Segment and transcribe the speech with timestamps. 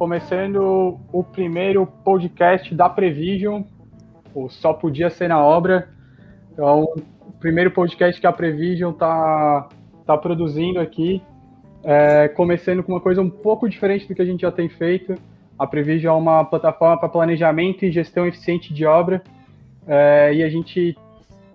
[0.00, 3.64] começando o primeiro podcast da Prevision,
[4.34, 5.90] o Só Podia Ser na Obra.
[6.50, 6.84] Então,
[7.20, 9.68] o primeiro podcast que a Prevision está
[10.06, 11.20] tá produzindo aqui,
[11.84, 15.16] é, começando com uma coisa um pouco diferente do que a gente já tem feito.
[15.58, 19.22] A Prevision é uma plataforma para planejamento e gestão eficiente de obra,
[19.86, 20.96] é, e a gente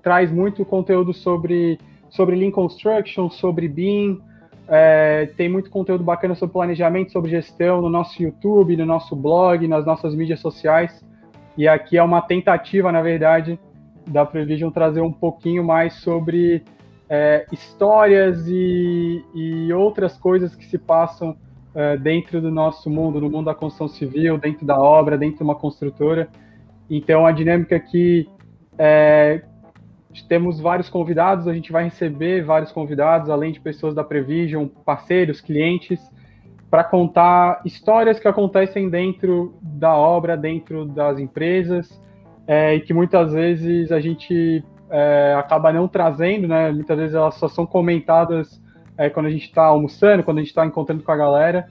[0.03, 1.79] traz muito conteúdo sobre,
[2.11, 4.21] sobre Lean Construction, sobre BIM,
[4.67, 9.67] é, tem muito conteúdo bacana sobre planejamento, sobre gestão no nosso YouTube, no nosso blog,
[9.67, 11.03] nas nossas mídias sociais.
[11.57, 13.59] E aqui é uma tentativa, na verdade,
[14.07, 16.63] da Prevision trazer um pouquinho mais sobre
[17.09, 21.35] é, histórias e, e, outras coisas que se passam
[21.73, 25.43] é, dentro do nosso mundo, no mundo da construção civil, dentro da obra, dentro de
[25.43, 26.27] uma construtora.
[26.89, 28.27] Então, a dinâmica aqui
[28.77, 29.43] é,
[30.23, 35.41] temos vários convidados, a gente vai receber vários convidados, além de pessoas da Prevision, parceiros,
[35.41, 35.99] clientes,
[36.69, 42.01] para contar histórias que acontecem dentro da obra, dentro das empresas,
[42.47, 46.71] é, e que muitas vezes a gente é, acaba não trazendo, né?
[46.71, 48.61] Muitas vezes elas só são comentadas
[48.97, 51.67] é, quando a gente está almoçando, quando a gente está encontrando com a galera,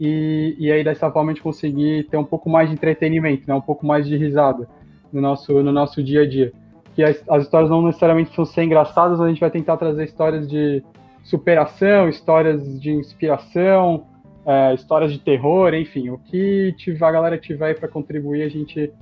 [0.00, 3.54] e, e aí dessa forma a gente conseguir ter um pouco mais de entretenimento, né?
[3.54, 4.66] Um pouco mais de risada
[5.12, 6.52] no nosso, no nosso dia a dia
[6.94, 10.48] que as, as histórias não necessariamente vão ser engraçadas, a gente vai tentar trazer histórias
[10.48, 10.82] de
[11.22, 14.06] superação, histórias de inspiração,
[14.46, 18.92] é, histórias de terror, enfim, o que tiver, a galera tiver para contribuir, a gente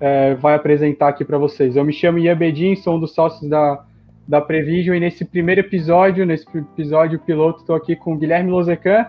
[0.00, 1.76] é, vai apresentar aqui para vocês.
[1.76, 3.84] Eu me chamo Ian Bedin, sou um dos sócios da,
[4.26, 9.06] da Prevision, e nesse primeiro episódio, nesse episódio piloto, estou aqui com o Guilherme Lozecan.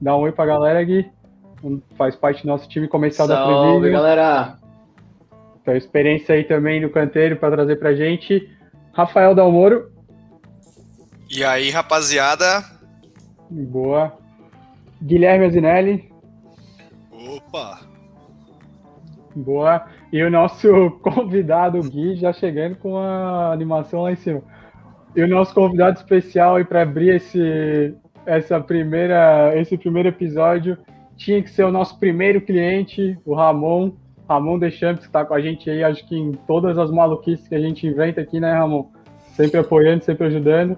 [0.00, 1.06] Dá um oi para a galera, Gui.
[1.96, 3.72] Faz parte do nosso time comercial Salve, da Prevision.
[3.72, 4.67] Salve, galera!
[5.68, 8.50] Então, experiência aí também no canteiro para trazer para gente.
[8.94, 9.92] Rafael Dalmoro.
[11.28, 12.64] E aí, rapaziada?
[13.50, 14.16] Boa.
[15.02, 16.10] Guilherme Azinelli.
[17.12, 17.80] Opa!
[19.36, 19.84] Boa.
[20.10, 24.42] E o nosso convidado, Gui, já chegando com a animação lá em cima.
[25.14, 27.94] E o nosso convidado especial aí para abrir esse,
[28.24, 30.78] essa primeira, esse primeiro episódio
[31.14, 33.92] tinha que ser o nosso primeiro cliente, o Ramon.
[34.28, 37.54] Ramon Deschamps, que está com a gente aí, acho que em todas as maluquices que
[37.54, 38.90] a gente inventa aqui, né, Ramon?
[39.34, 40.76] Sempre apoiando, sempre ajudando.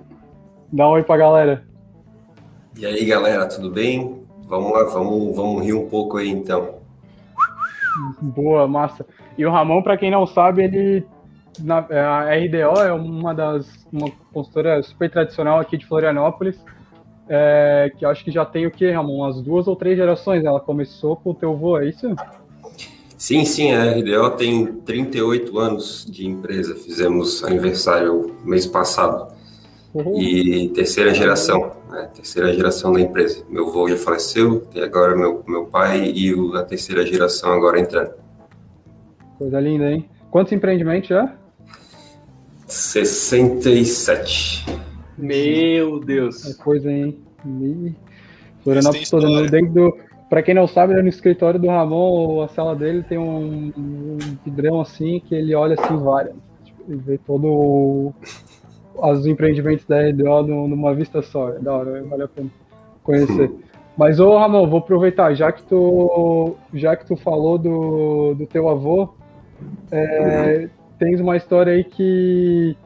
[0.72, 1.64] Dá um oi pra galera.
[2.78, 4.20] E aí, galera, tudo bem?
[4.44, 6.76] Vamos lá, vamos, vamos rir um pouco aí, então.
[8.20, 9.04] Boa, massa.
[9.36, 11.06] E o Ramon, para quem não sabe, ele
[11.58, 16.62] na, é, a RDO é uma das uma consultora super tradicional aqui de Florianópolis,
[17.28, 19.18] é, que acho que já tem o que, Ramon?
[19.18, 20.44] Umas duas ou três gerações.
[20.44, 22.14] Ela começou com o teu avô, é isso?
[23.20, 29.30] Sim, sim, a RDO tem 38 anos de empresa, fizemos aniversário mês passado.
[29.92, 30.18] Uhum.
[30.18, 32.08] E terceira geração, né?
[32.14, 33.44] terceira geração da empresa.
[33.46, 37.78] Meu avô já faleceu, e agora meu, meu pai e o, a terceira geração agora
[37.78, 38.14] entrando.
[39.36, 40.08] Coisa linda, hein?
[40.30, 41.36] Quantos empreendimentos já?
[42.66, 44.64] 67.
[45.18, 46.46] Meu Deus!
[46.46, 47.22] É coisa, hein?
[48.64, 53.02] Florianópolis toda, desde do para quem não sabe, no escritório do Ramon, a sala dele
[53.02, 56.36] tem um, um vidrão assim que ele olha assim várias.
[56.64, 58.12] Tipo, ele vê todo
[58.96, 61.48] os empreendimentos da RDO numa vista só.
[61.48, 62.48] É da hora, vale a pena
[63.02, 63.50] conhecer.
[63.98, 68.68] Mas ô Ramon, vou aproveitar, já que tu, já que tu falou do, do teu
[68.68, 69.12] avô,
[69.90, 72.76] é, tens uma história aí que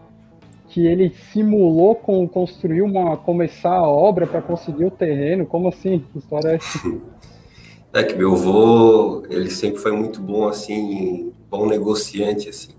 [0.68, 5.46] que ele simulou com construir uma começar a obra para conseguir o terreno.
[5.46, 6.04] Como assim?
[6.12, 6.80] Que história é essa?
[7.94, 12.72] É que meu avô, ele sempre foi muito bom, assim, bom negociante, assim.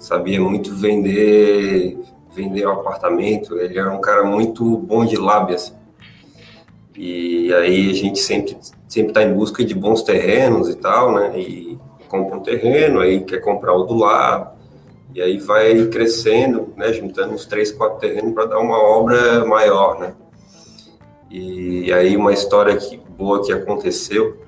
[0.00, 1.96] Sabia muito vender,
[2.34, 3.56] vender um apartamento.
[3.56, 5.74] Ele era um cara muito bom de lábia, assim.
[6.96, 8.56] E aí a gente sempre
[8.88, 11.38] sempre está em busca de bons terrenos e tal, né?
[11.38, 14.56] E compra um terreno, aí quer comprar o do lado.
[15.14, 16.92] E aí vai crescendo, né?
[16.92, 20.14] Juntando uns três, quatro terrenos para dar uma obra maior, né?
[21.30, 24.42] E aí uma história que boa que aconteceu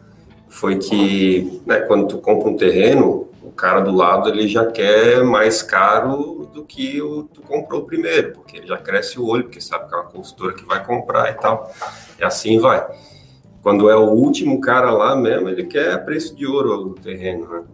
[0.48, 5.22] foi que né, quando tu compra um terreno, o cara do lado ele já quer
[5.24, 9.60] mais caro do que o tu comprou primeiro, porque ele já cresce o olho, porque
[9.60, 11.72] sabe que é uma consultora que vai comprar e tal.
[12.18, 12.84] E assim vai.
[13.62, 17.64] Quando é o último cara lá mesmo, ele quer preço de ouro o terreno, né?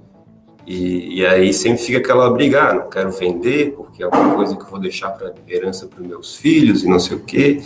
[0.67, 4.55] E, e, aí sempre fica aquela briga, ah, não quero vender, porque é uma coisa
[4.55, 7.61] que eu vou deixar para herança para meus filhos e não sei o quê.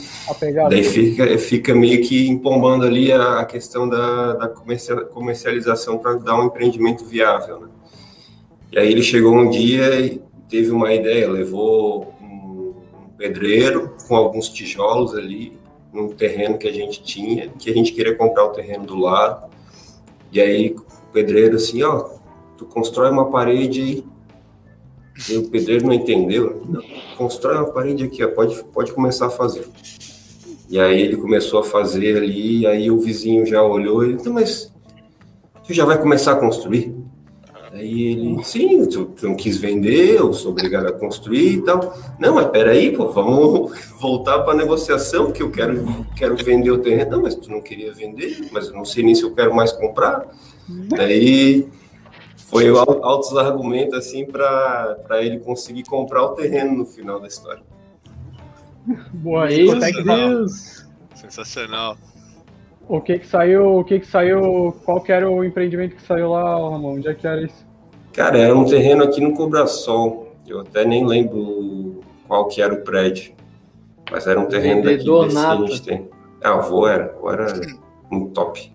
[0.70, 6.41] Daí fica, fica meio que empombando ali a, a questão da, da comercialização para dar
[6.41, 7.61] um empreendimento viável.
[7.61, 7.69] Né?
[8.73, 14.17] E aí ele chegou um dia e teve uma ideia, levou um, um pedreiro com
[14.17, 15.52] alguns tijolos ali,
[15.93, 19.49] num terreno que a gente tinha, que a gente queria comprar o terreno do lado
[20.32, 22.08] E aí o pedreiro assim, ó,
[22.56, 24.05] tu constrói uma parede
[25.29, 26.62] e o pedreiro não entendeu.
[26.69, 26.83] Não,
[27.17, 29.67] constrói uma parede aqui, ó, pode, pode começar a fazer.
[30.69, 34.33] E aí ele começou a fazer ali, e aí o vizinho já olhou e então,
[34.33, 34.73] mas
[35.67, 36.95] tu já vai começar a construir?
[37.73, 41.93] Aí ele, sim, tu, tu, não quis vender, eu sou obrigado a construir e tal.
[42.21, 46.79] Não, mas peraí, pô, vamos voltar para a negociação, que eu quero, quero vender o
[46.79, 47.11] terreno.
[47.11, 49.73] Não, mas tu não queria vender, mas eu não sei nem se eu quero mais
[49.73, 50.25] comprar.
[50.89, 51.67] Daí
[52.55, 52.69] foi
[53.03, 57.65] altos argumentos assim para ele conseguir comprar o terreno no final da história.
[59.12, 60.87] Boa, Meu Deus!
[61.17, 61.97] Sensacional.
[62.89, 66.31] O que que saiu, o que que saiu, qual que era o empreendimento que saiu
[66.31, 66.97] lá, Ramon?
[66.97, 67.67] Onde é que era isso?
[68.12, 70.33] Cara, era um terreno aqui no Cobrasol.
[70.47, 73.33] Eu até nem lembro qual que era o prédio.
[74.12, 76.09] Mas era um terreno daqui desse que a gente tem.
[76.41, 77.47] Ah, o avô era, o era
[78.11, 78.74] muito top.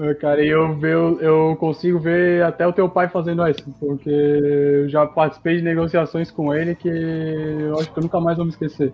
[0.00, 4.08] É, cara, e eu, eu, eu consigo ver até o teu pai fazendo isso, porque
[4.08, 8.46] eu já participei de negociações com ele que eu acho que eu nunca mais vou
[8.46, 8.92] me esquecer.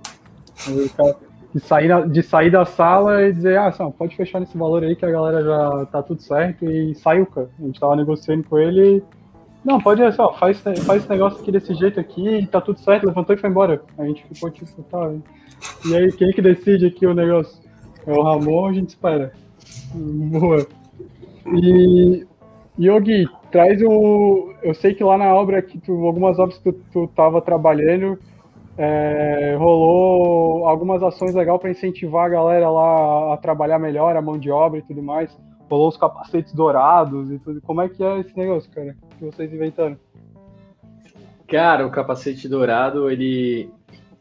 [1.53, 4.97] De sair, de sair da sala e dizer, ah, não, pode fechar nesse valor aí
[4.97, 7.51] que a galera já tá tudo certo e saiu, cara.
[7.61, 9.03] A gente tava negociando com ele e,
[9.63, 13.07] não, pode ser, ó, faz, faz esse negócio aqui desse jeito aqui tá tudo certo,
[13.07, 13.83] levantou e foi embora.
[13.99, 15.13] A gente ficou tipo, tá,
[15.85, 17.63] e aí quem que decide aqui o negócio?
[18.07, 19.33] É o Ramon, a gente espera.
[19.95, 20.67] Boa.
[21.47, 22.27] E,
[22.79, 24.53] Yogi, traz o.
[24.63, 28.19] Eu sei que lá na obra que tu, algumas obras que tu, tu tava trabalhando,
[28.77, 34.39] é, rolou algumas ações legais para incentivar a galera lá a trabalhar melhor, a mão
[34.39, 35.37] de obra e tudo mais.
[35.71, 37.61] Rolou os capacetes dourados e tudo.
[37.63, 38.97] Como é que é esse negócio, cara?
[39.19, 39.97] Que vocês inventaram?
[41.49, 43.71] Cara, o capacete dourado, ele.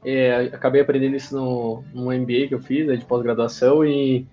[0.06, 4.28] É, acabei aprendendo isso no, no MBA que eu fiz, né, de pós-graduação, e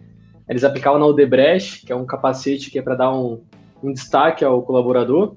[0.50, 3.41] eles aplicavam na Odebrecht, que é um capacete que é para dar um,
[3.81, 5.37] um destaque ao colaborador.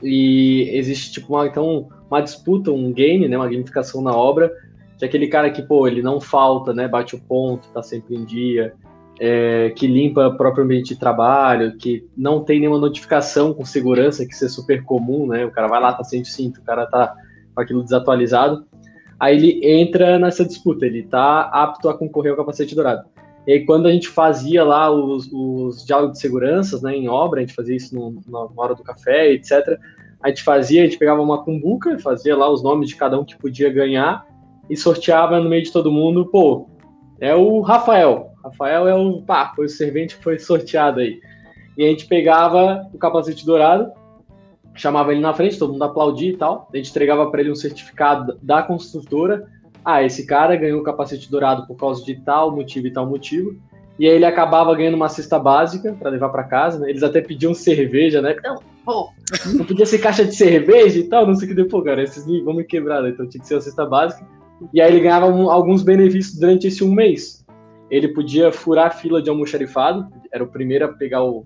[0.00, 4.52] E existe, tipo, uma, então, uma disputa, um game, né, uma gamificação na obra,
[4.96, 8.24] de aquele cara que, pô, ele não falta, né, bate o ponto, tá sempre em
[8.24, 8.72] dia,
[9.18, 14.24] é, que limpa o próprio ambiente de trabalho, que não tem nenhuma notificação com segurança,
[14.24, 16.86] que isso é super comum, né, o cara vai lá, tá sem cinto, o cara
[16.86, 17.12] tá
[17.54, 18.64] com aquilo desatualizado,
[19.18, 23.11] aí ele entra nessa disputa, ele tá apto a concorrer ao capacete dourado.
[23.46, 27.40] E aí, quando a gente fazia lá os, os diálogos de segurança né, em obra,
[27.40, 29.78] a gente fazia isso no, na hora do café, etc
[30.22, 33.24] a gente fazia, a gente pegava uma cumbuca, fazia lá os nomes de cada um
[33.24, 34.24] que podia ganhar
[34.70, 36.68] e sorteava no meio de todo mundo, pô,
[37.20, 38.30] é o Rafael.
[38.42, 41.20] Rafael é o, pá, foi o servente que foi sorteado aí.
[41.76, 43.90] E a gente pegava o capacete dourado,
[44.74, 46.68] chamava ele na frente, todo mundo aplaudia e tal.
[46.72, 49.48] A gente entregava para ele um certificado da construtora.
[49.84, 53.56] Ah, esse cara ganhou o capacete dourado por causa de tal motivo e tal motivo.
[53.98, 56.78] E aí ele acabava ganhando uma cesta básica para levar para casa.
[56.78, 56.90] Né?
[56.90, 58.36] Eles até pediam cerveja, né?
[58.42, 59.10] Não, pô,
[59.54, 62.24] não podia ser caixa de cerveja e tal, não sei o que depois, cara, esses
[62.42, 63.10] vão me quebrar, né?
[63.10, 64.26] então tinha que ser a cesta básica.
[64.72, 67.44] E aí ele ganhava um, alguns benefícios durante esse um mês.
[67.90, 71.44] Ele podia furar a fila de almoxarifado, era o primeiro a pegar o,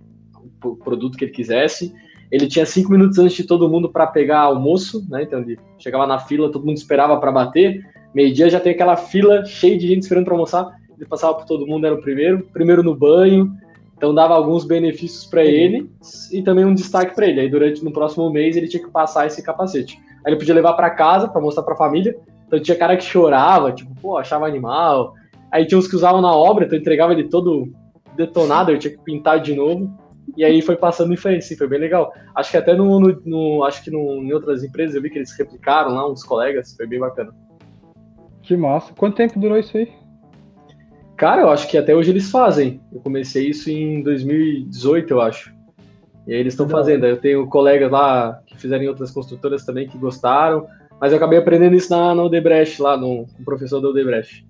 [0.64, 1.92] o produto que ele quisesse.
[2.30, 5.22] Ele tinha cinco minutos antes de todo mundo para pegar almoço, né?
[5.22, 7.84] Então ele chegava na fila, todo mundo esperava para bater.
[8.14, 10.76] Meio-dia já tem aquela fila cheia de gente esperando para almoçar.
[10.96, 12.46] Ele passava por todo mundo, era o primeiro.
[12.52, 13.52] Primeiro no banho,
[13.96, 15.90] então dava alguns benefícios para ele
[16.32, 17.40] e também um destaque para ele.
[17.40, 19.98] Aí durante no próximo mês ele tinha que passar esse capacete.
[20.24, 22.16] Aí ele podia levar para casa para mostrar para a família.
[22.46, 25.14] Então tinha cara que chorava, tipo, pô, achava animal.
[25.50, 27.72] Aí tinha uns que usavam na obra, então entregava ele todo
[28.14, 29.90] detonado, eu tinha que pintar de novo.
[30.36, 32.12] E aí foi passando em frente, sim, foi bem legal.
[32.34, 35.18] Acho que até no, no, no acho que no, em outras empresas eu vi que
[35.18, 37.32] eles replicaram lá, uns colegas, foi bem bacana.
[38.46, 38.92] Que massa.
[38.96, 39.92] Quanto tempo durou isso aí?
[41.16, 42.80] Cara, eu acho que até hoje eles fazem.
[42.92, 45.52] Eu comecei isso em 2018, eu acho.
[46.28, 47.06] E aí eles estão fazendo.
[47.06, 50.68] Eu tenho colegas lá que fizeram em outras construtoras também que gostaram.
[51.00, 54.46] Mas eu acabei aprendendo isso na, na Odebrecht, lá no, com o professor da Odebrecht.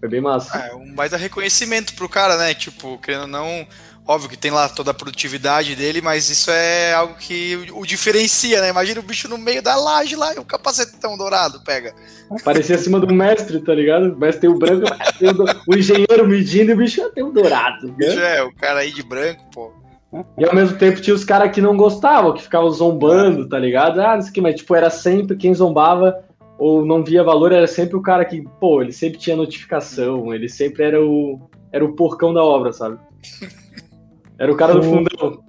[0.00, 0.56] Foi bem massa.
[0.58, 2.54] É, um baita reconhecimento pro cara, né?
[2.54, 3.66] Tipo, querendo ou não,
[4.08, 8.58] Óbvio que tem lá toda a produtividade dele, mas isso é algo que o diferencia,
[8.62, 8.70] né?
[8.70, 11.92] Imagina o bicho no meio da laje lá e o capacetão dourado pega.
[12.42, 14.14] Parecia acima do mestre, tá ligado?
[14.14, 14.86] O mestre tem o branco,
[15.18, 17.94] tem o, o, engenheiro medindo e o bicho tem o dourado.
[17.98, 18.36] Né?
[18.38, 19.72] É, o cara aí de branco, pô.
[20.38, 24.00] E ao mesmo tempo tinha os caras que não gostavam, que ficavam zombando, tá ligado?
[24.00, 26.18] Ah, não sei o que, mas tipo, era sempre quem zombava
[26.58, 30.48] ou não via valor, era sempre o cara que, pô, ele sempre tinha notificação, ele
[30.48, 31.38] sempre era o,
[31.70, 32.98] era o porcão da obra, sabe?
[34.38, 35.42] Era o cara do fundão.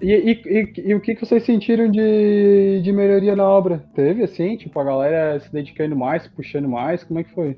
[0.00, 3.84] E, e, e, e, o que, vocês sentiram de, de melhoria na obra?
[3.94, 7.56] Teve, assim, tipo, a galera se dedicando mais, puxando mais, como é que foi?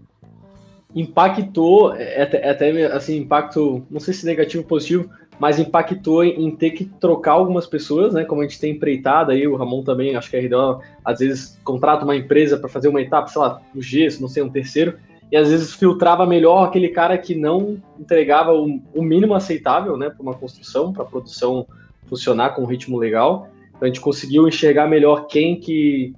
[0.95, 5.59] Impactou, é, é até, é até assim, impacto, não sei se negativo ou positivo, mas
[5.59, 8.25] impactou em, ter que trocar algumas pessoas, né?
[8.25, 11.59] Como a gente tem empreitado aí, o Ramon também, acho que a RDO às vezes
[11.65, 14.97] contrata uma empresa para fazer uma etapa, sei lá, o gesso, não sei, um terceiro,
[15.31, 20.11] e às vezes filtrava melhor aquele cara que não entregava o, o mínimo aceitável, né,
[20.11, 21.67] para uma construção, para a produção
[22.07, 23.49] funcionar com um ritmo legal.
[23.71, 26.15] Então a gente conseguiu enxergar melhor quem que,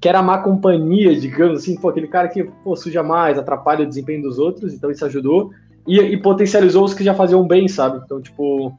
[0.00, 3.88] que era má companhia, digamos assim, pô, aquele cara que pô, suja mais, atrapalha o
[3.88, 5.50] desempenho dos outros, então isso ajudou
[5.86, 8.00] e, e, potencializou os que já faziam bem, sabe?
[8.04, 8.76] Então, tipo,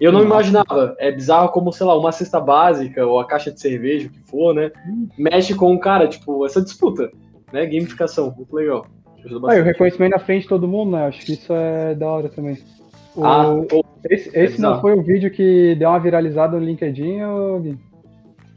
[0.00, 0.94] eu não imaginava.
[0.98, 4.20] É bizarro como, sei lá, uma cesta básica ou a caixa de cerveja, o que
[4.30, 4.70] for, né?
[5.16, 7.10] Mexe com um cara, tipo, essa disputa,
[7.52, 7.64] né?
[7.66, 8.86] Gamificação, muito legal.
[9.24, 11.06] Ah, o reconhecimento na frente de todo mundo, né?
[11.06, 12.58] Acho que isso é da hora também.
[13.14, 13.24] O...
[13.24, 13.54] Ah,
[14.08, 17.60] esse, esse não foi o vídeo que deu uma viralizada no LinkedIn, ou...
[17.60, 17.78] Gui?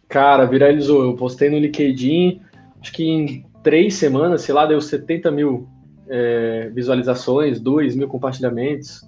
[0.08, 1.04] Cara, viralizou.
[1.04, 2.42] Eu postei no LinkedIn,
[2.82, 5.68] acho que em três semanas, sei lá, deu 70 mil
[6.08, 9.02] é, visualizações, 2 mil compartilhamentos.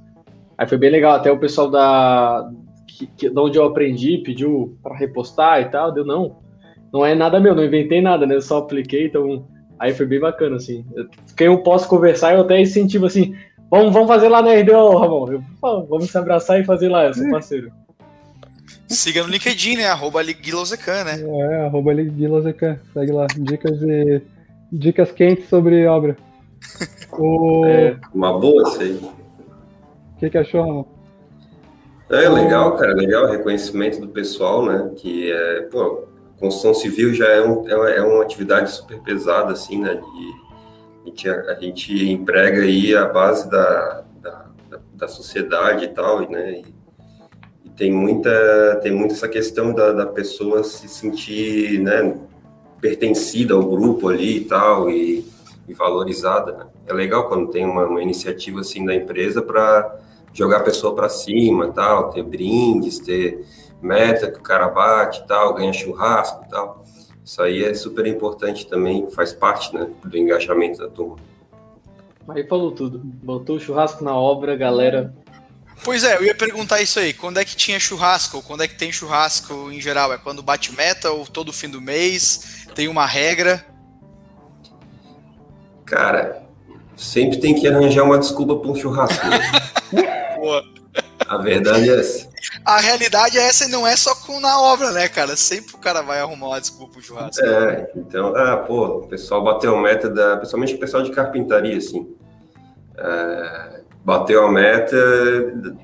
[0.58, 2.50] Aí foi bem legal, até o pessoal da
[2.88, 6.38] que, que, de onde eu aprendi pediu para repostar e tal, deu não.
[6.92, 8.36] Não é nada meu, não inventei nada, né?
[8.36, 9.46] Eu só apliquei, então
[9.80, 10.86] aí foi bem bacana, assim.
[11.36, 13.36] Quem eu posso conversar, eu até incentivo assim,
[13.70, 15.32] vamos, vamos fazer lá na RDO, Ramon.
[15.32, 17.72] Eu, vamos se abraçar e fazer lá, eu sou parceiro.
[18.88, 19.88] Siga no LinkedIn, né?
[19.88, 20.34] Arroba né?
[21.52, 22.80] É, arroba Guilosecan.
[22.94, 23.28] Segue lá.
[23.38, 24.22] Dicas, de,
[24.72, 26.16] dicas quentes sobre obra.
[27.20, 27.66] O...
[27.66, 28.92] É, uma boa isso aí.
[28.92, 30.86] O que, que achou, Ramon?
[32.10, 34.92] É legal, cara, legal o reconhecimento do pessoal, né?
[34.98, 36.04] Que é, pô,
[36.40, 39.96] construção civil já é, um, é uma atividade super pesada, assim, né?
[39.96, 40.48] De,
[41.04, 44.46] a, gente, a gente emprega aí a base da, da,
[44.94, 46.62] da sociedade e tal, né?
[46.62, 46.66] E,
[47.66, 52.18] e, tem muita, tem muita essa questão da, da pessoa se sentir, né?
[52.80, 55.26] Pertencida ao grupo ali e tal, e
[55.68, 56.54] e valorizada.
[56.54, 56.66] Né?
[56.88, 60.00] É legal quando tem uma, uma iniciativa assim da empresa para
[60.34, 63.46] jogar a pessoa para cima, tal, ter brindes, ter
[63.82, 66.86] meta que o cara bate, tal, ganha churrasco, tal.
[67.24, 71.18] Isso aí é super importante também, faz parte, né, do engajamento da turma.
[72.30, 73.00] Aí falou tudo.
[73.04, 75.14] Botou o churrasco na obra, galera.
[75.84, 77.14] Pois é, eu ia perguntar isso aí.
[77.14, 78.42] Quando é que tinha churrasco?
[78.42, 80.12] Quando é que tem churrasco em geral?
[80.12, 82.66] É quando bate meta ou todo fim do mês?
[82.74, 83.66] Tem uma regra?
[85.86, 86.44] Cara,
[86.96, 89.26] sempre tem que arranjar uma desculpa para um churrasco.
[89.28, 89.40] Né?
[91.28, 92.30] A verdade é essa.
[92.64, 95.36] A realidade é essa e não é só com na obra, né, cara?
[95.36, 97.44] Sempre o cara vai arrumar uma desculpa pro churrasco.
[97.44, 101.78] É, então, ah, pô, o pessoal bateu a meta, da, principalmente o pessoal de carpintaria,
[101.78, 102.16] assim.
[102.98, 104.96] É, bateu a meta,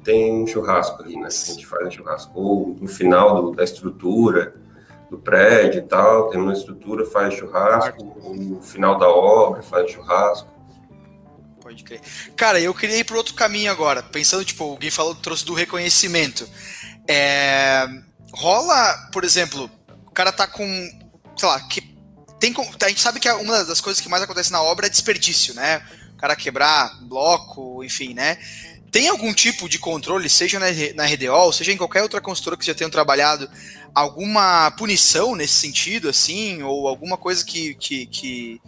[0.03, 1.27] tem um churrasco ali, né?
[1.27, 2.31] A gente faz um churrasco.
[2.39, 4.53] Ou no final do, da estrutura,
[5.09, 10.52] do prédio e tal, tem uma estrutura, faz churrasco, no final da obra faz churrasco.
[11.73, 12.01] Pode crer.
[12.35, 16.47] Cara, eu queria ir para outro caminho agora, pensando, tipo, alguém falou, trouxe do reconhecimento.
[17.07, 17.87] É,
[18.31, 19.69] rola, por exemplo,
[20.05, 20.65] o cara tá com,
[21.35, 21.81] sei lá, que
[22.39, 25.55] tem, a gente sabe que uma das coisas que mais acontece na obra é desperdício,
[25.55, 25.83] né?
[26.13, 28.37] O cara quebrar bloco, enfim, né?
[28.91, 32.65] Tem algum tipo de controle, seja na, na RDO, seja em qualquer outra construtora que
[32.65, 33.49] já tenham trabalhado,
[33.95, 38.61] alguma punição nesse sentido, assim, ou alguma coisa que, que, que,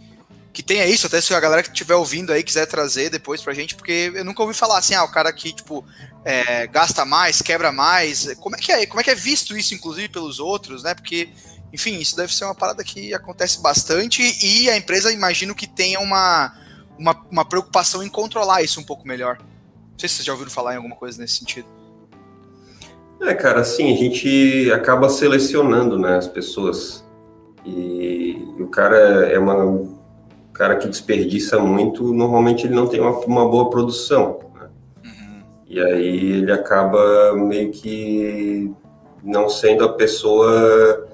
[0.56, 3.52] que tenha isso, até se a galera que estiver ouvindo aí quiser trazer depois pra
[3.52, 5.84] gente, porque eu nunca ouvi falar assim, ah, o cara que, tipo,
[6.24, 9.74] é, gasta mais, quebra mais, como é que é, como é que é visto isso,
[9.74, 11.28] inclusive, pelos outros, né, porque,
[11.74, 16.00] enfim, isso deve ser uma parada que acontece bastante e a empresa, imagino que tenha
[16.00, 16.56] uma,
[16.98, 19.36] uma, uma preocupação em controlar isso um pouco melhor.
[19.38, 21.68] Não sei se vocês já ouviram falar em alguma coisa nesse sentido.
[23.20, 27.04] É, cara, assim, a gente acaba selecionando, né, as pessoas.
[27.62, 28.96] E, e o cara
[29.26, 29.95] é uma, um
[30.56, 34.40] cara que desperdiça muito, normalmente ele não tem uma, uma boa produção.
[34.54, 34.68] Né?
[35.04, 35.42] Uhum.
[35.68, 38.72] E aí ele acaba meio que
[39.22, 41.08] não sendo a pessoa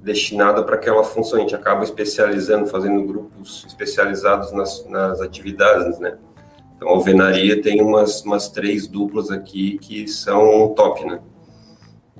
[0.00, 1.38] destinada para aquela função.
[1.38, 6.16] A gente acaba especializando, fazendo grupos especializados nas, nas atividades, né?
[6.76, 11.20] Então, a alvenaria tem umas, umas três duplas aqui que são top, né?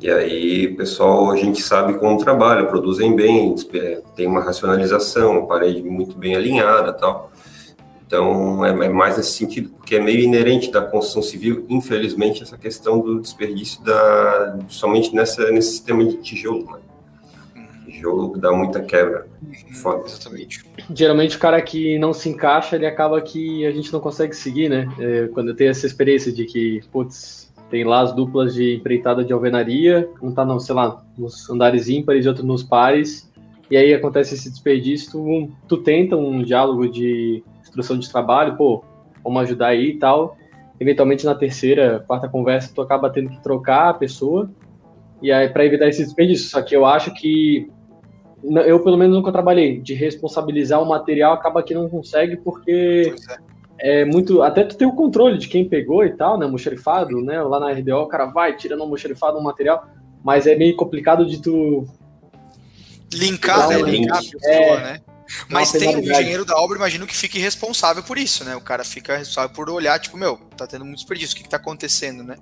[0.00, 5.82] E aí, pessoal, a gente sabe como trabalha, produzem bem, é, tem uma racionalização, parede
[5.82, 7.32] muito bem alinhada tal.
[8.06, 12.56] Então, é, é, mais nesse sentido, porque é meio inerente da construção civil, infelizmente, essa
[12.56, 16.78] questão do desperdício da, somente nessa, nesse sistema de tijolo, né?
[18.00, 19.26] jogo dá muita quebra.
[19.82, 20.04] Foda.
[20.06, 20.64] Exatamente.
[20.94, 24.68] Geralmente o cara que não se encaixa, ele acaba que a gente não consegue seguir,
[24.68, 24.88] né?
[24.98, 29.24] É, quando eu tenho essa experiência de que, putz, tem lá as duplas de empreitada
[29.24, 33.30] de alvenaria, um tá, não, sei lá, nos andares ímpares e outro nos pares,
[33.70, 38.82] e aí acontece esse desperdício, tu, tu tenta um diálogo de instrução de trabalho, pô,
[39.22, 40.36] vamos ajudar aí e tal,
[40.80, 44.50] eventualmente na terceira, quarta conversa, tu acaba tendo que trocar a pessoa,
[45.20, 46.48] e aí para evitar esse desperdício.
[46.48, 47.68] Só que eu acho que
[48.42, 49.80] eu pelo menos nunca trabalhei.
[49.80, 53.47] De responsabilizar o material, acaba que não consegue porque é
[54.04, 54.42] muito.
[54.42, 56.46] Até tu tem o controle de quem pegou e tal, né?
[56.46, 57.40] Mocherifado, né?
[57.42, 59.86] Lá na RDO, o cara vai tirando o mocherifado no material,
[60.24, 61.86] mas é meio complicado de tu.
[63.12, 63.80] Linkar, né?
[63.82, 64.80] Linkar a pessoa, É.
[64.82, 65.00] né?
[65.50, 68.56] Mas tem o engenheiro da obra, imagino que fique responsável por isso, né?
[68.56, 71.50] O cara fica responsável por olhar, tipo, meu, tá tendo muito desperdício, o que, que
[71.50, 72.36] tá acontecendo, né?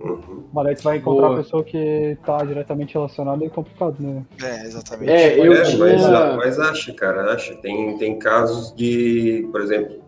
[0.00, 0.44] Uhum.
[0.52, 1.40] Mas aí tu vai encontrar Boa.
[1.40, 4.24] a pessoa que tá diretamente relacionada e é complicado, né?
[4.42, 5.10] É, exatamente.
[5.10, 5.78] É, eu É, tinha.
[5.78, 7.54] mas, mas acha, cara, acha.
[7.56, 10.04] Tem, tem casos de, por exemplo,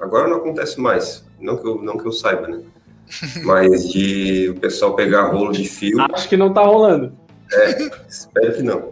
[0.00, 2.60] agora não acontece mais, não que eu, não que eu saiba, né?
[3.44, 7.12] Mas de o pessoal pegar rolo de fio, Acho que não tá rolando.
[8.08, 8.90] espero que não.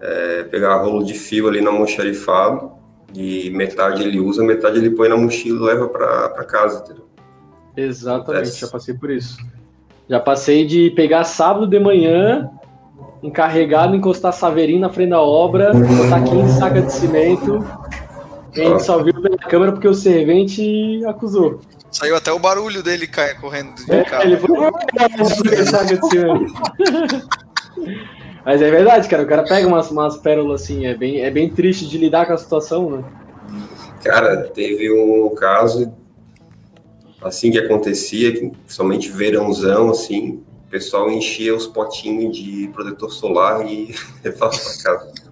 [0.00, 2.72] É, pegar rolo de fio ali no almoxarifado,
[3.14, 7.04] e metade ele usa, metade ele põe na mochila e leva pra, pra casa, entendeu?
[7.76, 8.60] Exatamente, Acontece.
[8.60, 9.36] já passei por isso.
[10.08, 12.50] Já passei de pegar sábado de manhã,
[13.22, 17.64] encarregado, encostar saveirinho na frente da obra, botar 15 sacas de cimento.
[18.56, 21.60] A gente só viu pela câmera porque o servente acusou.
[21.90, 26.54] Saiu até o barulho dele cair correndo de É, ele foi "15 sacas de cimento.
[28.44, 29.22] Mas é verdade, cara.
[29.22, 32.32] O cara pega umas, umas pérolas assim, é bem, é bem triste de lidar com
[32.32, 33.04] a situação, né?
[34.02, 35.92] Cara, teve um caso
[37.22, 43.66] assim que acontecia, que somente verãozão, assim, o pessoal enchia os potinhos de protetor solar
[43.66, 45.23] e levava pra casa.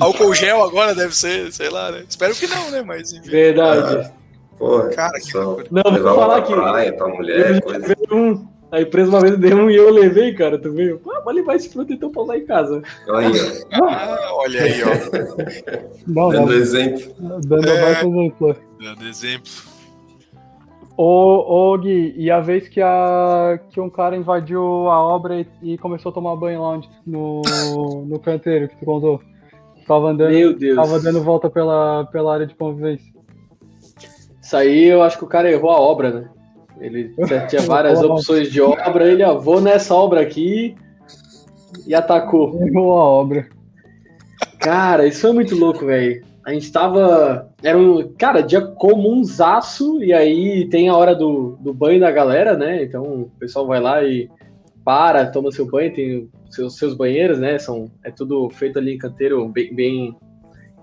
[0.00, 2.04] Álcool gel agora deve ser, sei lá, né?
[2.08, 2.82] Espero que não, né?
[2.82, 3.28] Mas enfim.
[3.30, 4.10] Verdade.
[4.58, 5.32] Porra, Cara, que.
[5.70, 6.52] Não, vou falar aqui.
[6.52, 7.94] praia, pra Eu mulher, coisa.
[8.12, 8.46] um.
[8.70, 10.58] A empresa uma vez deu um e eu levei, cara.
[10.58, 11.00] Tu veio.
[11.10, 12.82] Ah, vou levar esse protetor pra usar em casa.
[13.14, 13.32] Aí,
[13.80, 14.88] ó, Ah, olha aí, ó.
[16.06, 17.00] Não, dando exemplo.
[17.46, 17.90] dando É.
[17.92, 18.56] exemplo.
[18.78, 19.50] Dando exemplo.
[20.96, 25.46] Ô, ô Gui, e a vez que, a, que um cara invadiu a obra e,
[25.62, 27.42] e começou a tomar banho lá onde, no,
[28.04, 29.20] no canteiro que tu contou?
[29.88, 30.76] Tava andando, Meu Deus.
[30.76, 33.10] tava dando volta pela, pela área de convivência.
[34.42, 36.28] Isso aí eu acho que o cara errou a obra, né?
[36.78, 37.14] Ele
[37.48, 40.76] tinha várias opções de obra, ele, ó, vou nessa obra aqui
[41.86, 42.62] e atacou.
[42.62, 43.48] Errou a obra.
[44.60, 46.22] Cara, isso foi muito louco, velho.
[46.44, 47.50] A gente tava.
[47.62, 48.12] Era um.
[48.18, 52.82] Cara, dia comunzaço, e aí tem a hora do, do banho da galera, né?
[52.82, 54.28] Então o pessoal vai lá e
[54.88, 57.58] para, toma seu banho, tem seus, seus banheiros, né?
[57.58, 60.16] São, é tudo feito ali em canteiro bem, bem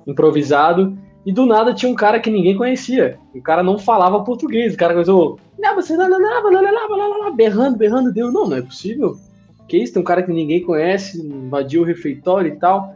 [0.05, 0.95] improvisado.
[1.25, 3.17] E do nada tinha um cara que ninguém conhecia.
[3.33, 4.75] O cara não falava português.
[4.75, 5.39] O cara começou.
[7.31, 8.13] Berrando, berrando.
[8.13, 9.17] Deu, não, não é possível.
[9.67, 9.93] Que isso?
[9.93, 12.93] Tem um cara que ninguém conhece, invadiu o refeitório e tal.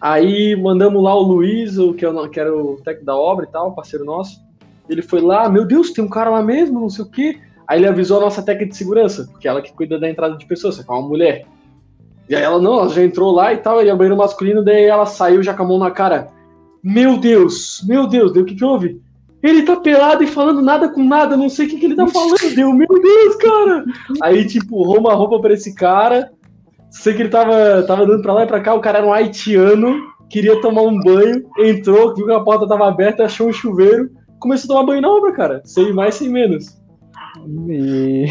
[0.00, 3.48] Aí mandamos lá o Luiz, que, é eu, que era o técnico da obra e
[3.50, 4.40] tal, parceiro nosso.
[4.88, 7.40] Ele foi lá, meu Deus, tem um cara lá mesmo, não sei o quê.
[7.66, 10.46] Aí ele avisou a nossa técnica de segurança, porque ela que cuida da entrada de
[10.46, 11.46] pessoas, que é uma mulher.
[12.28, 14.84] E aí ela, não, ela já entrou lá e tal, e o banheiro masculino, daí
[14.84, 16.28] ela saiu já com a mão na cara.
[16.82, 19.00] Meu Deus, meu Deus, deu o que que houve?
[19.42, 22.06] Ele tá pelado e falando nada com nada, não sei o que, que ele tá
[22.06, 23.84] falando, deu, meu Deus, cara!
[24.22, 26.30] Aí, tipo, arrumou uma roupa pra esse cara,
[26.90, 29.12] sei que ele tava, tava dando pra lá e pra cá, o cara era um
[29.12, 34.10] haitiano, queria tomar um banho, entrou, viu que a porta tava aberta, achou um chuveiro,
[34.38, 35.62] começou a tomar banho na obra, cara.
[35.64, 36.82] Sem mais, sem menos.
[37.70, 38.26] E.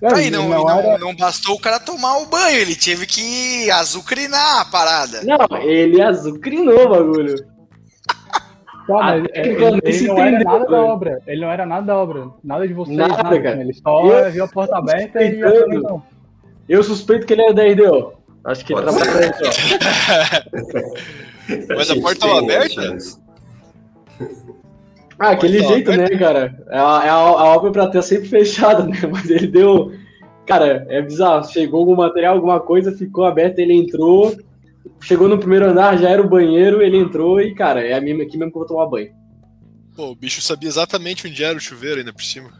[0.14, 4.60] Aí não, não, era- não bastou o cara tomar o banho, ele teve que azucrinar
[4.60, 5.22] a parada.
[5.24, 7.34] Não, ele azucrinou o bagulho.
[8.86, 11.18] Tá, mas a é, ele, se ele não era nada da obra.
[11.26, 12.28] Ele não era nada da obra.
[12.44, 13.42] Nada de vocês, Nada, nada.
[13.42, 13.60] cara.
[13.60, 15.40] Ele só Eu- viu a porta aberta e
[15.74, 16.00] então.
[16.68, 18.12] Eu suspeito que ele é da RDO.
[18.44, 19.44] Acho que ele Pode trabalha na RDO.
[21.76, 22.96] Mas a porta tava tem aberta?
[25.18, 26.64] Ah, aquele Pode jeito, falar, né, cara?
[26.68, 28.98] A, a, a obra pra ter sempre fechada, né?
[29.10, 29.92] Mas ele deu.
[30.46, 31.44] Cara, é bizarro.
[31.50, 34.36] Chegou algum material, alguma coisa, ficou aberto, ele entrou.
[35.00, 38.28] Chegou no primeiro andar, já era o banheiro, ele entrou e, cara, é aqui mesmo
[38.28, 39.10] que eu vou tomar banho.
[39.96, 42.50] Pô, o bicho sabia exatamente onde era o chuveiro ainda por cima.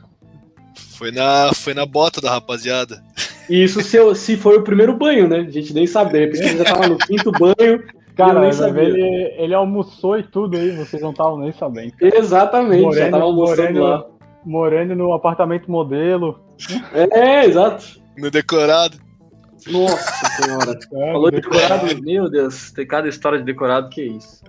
[0.96, 3.02] Foi na, foi na bota da rapaziada.
[3.48, 5.40] E isso se, eu- se foi o primeiro banho, né?
[5.40, 6.12] A gente nem sabe.
[6.12, 7.82] De repente ele já tava no quinto banho.
[8.16, 8.82] Cara, eu nem sabia.
[8.82, 9.02] ele,
[9.36, 11.92] ele almoçou e tudo aí, vocês não estavam nem sabendo.
[12.00, 13.82] Exatamente, já Moreno, tava almoçando moreno.
[13.84, 14.06] lá.
[14.44, 16.40] Morando no apartamento modelo.
[16.94, 18.00] É, exato.
[18.16, 18.96] No decorado.
[19.70, 20.78] Nossa senhora.
[20.94, 24.42] É, Falou de decorado, meu Deus, tem cada história de decorado que isso.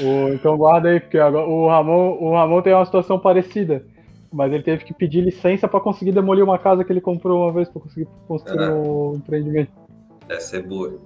[0.00, 3.84] O- então guarda aí, porque agora o Ramon, o Ramon tem uma situação parecida.
[4.32, 7.52] Mas ele teve que pedir licença pra conseguir demolir uma casa que ele comprou uma
[7.52, 8.74] vez pra conseguir construir Ah.
[8.74, 9.70] um empreendimento.
[10.28, 10.98] Essa é boa.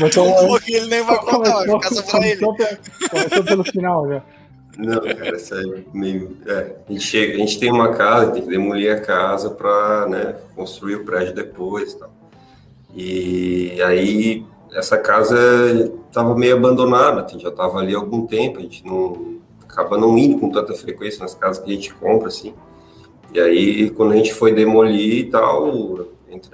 [0.00, 2.40] Botou, ele nem vai contar, vai ficar só pra ele.
[2.40, 2.78] Começou,
[3.10, 4.22] começou pelo final já.
[4.78, 6.36] Não, cara, isso é meio.
[6.46, 10.06] É, a, gente chega, a gente tem uma casa, tem que demolir a casa para
[10.06, 11.94] né, construir o prédio depois.
[11.94, 12.10] Tal.
[12.94, 15.36] E aí, essa casa
[16.06, 19.38] estava meio abandonada, já estava ali há algum tempo, a gente não
[19.68, 22.54] acaba não indo com tanta frequência nas casas que a gente compra, assim.
[23.32, 26.06] E aí, quando a gente foi demolir e tal,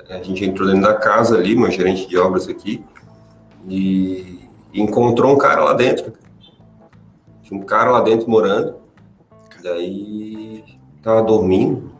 [0.08, 2.84] a gente entrou dentro da casa ali, uma gerente de obras aqui,
[3.68, 4.40] e
[4.72, 6.12] encontrou um cara lá dentro
[7.44, 8.76] tinha um cara lá dentro morando.
[9.62, 10.64] Daí
[11.02, 11.92] tava dormindo.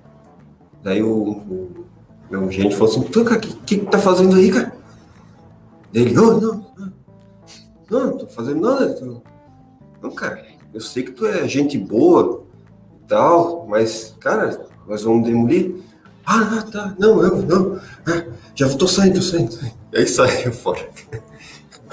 [0.83, 1.87] Daí o, o
[2.31, 4.75] meu gente falou assim, tu, cara, o que, que, tá fazendo aí, cara?
[5.93, 6.93] Ele, oh, não, não,
[7.91, 9.23] não, tô fazendo nada.
[10.03, 12.43] Não, cara, eu sei que tu é gente boa
[13.09, 15.77] tal, mas, cara, nós vamos demolir.
[16.27, 17.81] Ah, tá, não, eu não.
[18.07, 19.59] Ah, já tô saindo, tô saindo.
[19.95, 20.88] Aí saiu fora.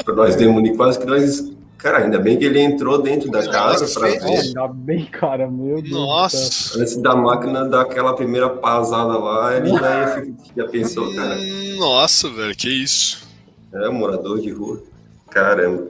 [0.03, 3.87] pra nós demolir, quase que nós Cara, ainda bem que ele entrou dentro da casa
[3.99, 4.23] para ver.
[4.23, 5.89] Ainda bem, cara, meu Deus.
[5.89, 6.79] Nossa.
[6.79, 11.35] Antes da máquina dar aquela primeira pasada lá, ele já, ia, já pensou, cara.
[11.79, 13.27] Nossa, velho, que isso.
[13.73, 14.83] É, morador de rua.
[15.31, 15.87] Caramba.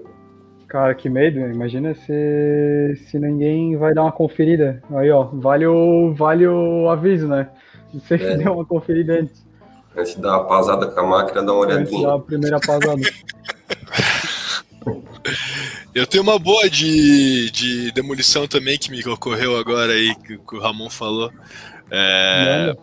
[0.72, 4.82] Cara, que medo, imagina se, se ninguém vai dar uma conferida.
[4.92, 7.50] Aí, ó, vale o, vale o aviso, né?
[7.94, 8.38] Você é.
[8.38, 9.46] deu uma conferida antes.
[9.98, 11.82] Antes de dar uma pasada com a máquina, dá uma olhadinha.
[11.82, 13.02] Antes de dar a primeira pasada.
[15.94, 20.56] Eu tenho uma boa de, de demolição também que me ocorreu agora aí, que, que
[20.56, 21.30] o Ramon falou.
[21.92, 22.74] É,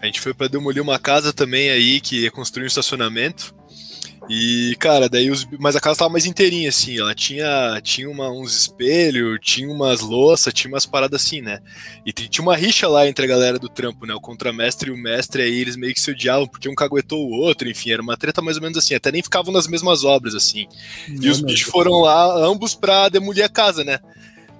[0.00, 3.52] a gente foi para demolir uma casa também aí que ia construir um estacionamento.
[4.28, 5.46] E, cara, daí os.
[5.58, 6.98] Mas a casa tava mais inteirinha, assim.
[6.98, 11.60] Ela tinha, tinha uma, uns espelhos, tinha umas louças, tinha umas paradas assim, né?
[12.06, 14.14] E tinha uma rixa lá entre a galera do trampo, né?
[14.14, 17.32] O contramestre e o mestre, aí eles meio que se odiavam, porque um caguetou o
[17.32, 18.94] outro, enfim, era uma treta mais ou menos assim.
[18.94, 20.66] Até nem ficavam nas mesmas obras, assim.
[21.08, 23.98] Não, e os bichos foram lá, ambos, pra demolir a casa, né?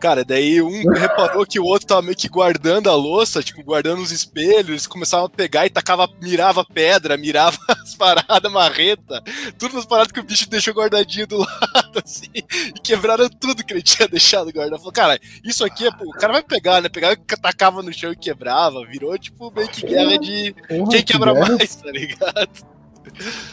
[0.02, 4.02] Cara, daí um reparou que o outro tava meio que guardando a louça, tipo, guardando
[4.02, 9.22] os espelhos, eles começavam a pegar e tacava, mirava pedra, mirava as paradas, marreta,
[9.56, 13.72] tudo nas paradas que o bicho deixou guardadinho do lado, assim, e quebraram tudo que
[13.72, 14.80] ele tinha deixado guardado.
[14.80, 16.88] Falou, cara, isso aqui é, pô, o cara vai pegar, né?
[16.88, 21.32] Pegava, tacava no chão e quebrava, virou tipo meio que guerra de Porra, quem quebra
[21.32, 22.50] que mais, tá ligado?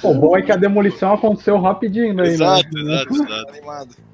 [0.02, 2.28] O bom é que a demolição aconteceu rapidinho, né?
[2.28, 3.50] Exato, exato, exato.
[3.52, 4.09] Animado.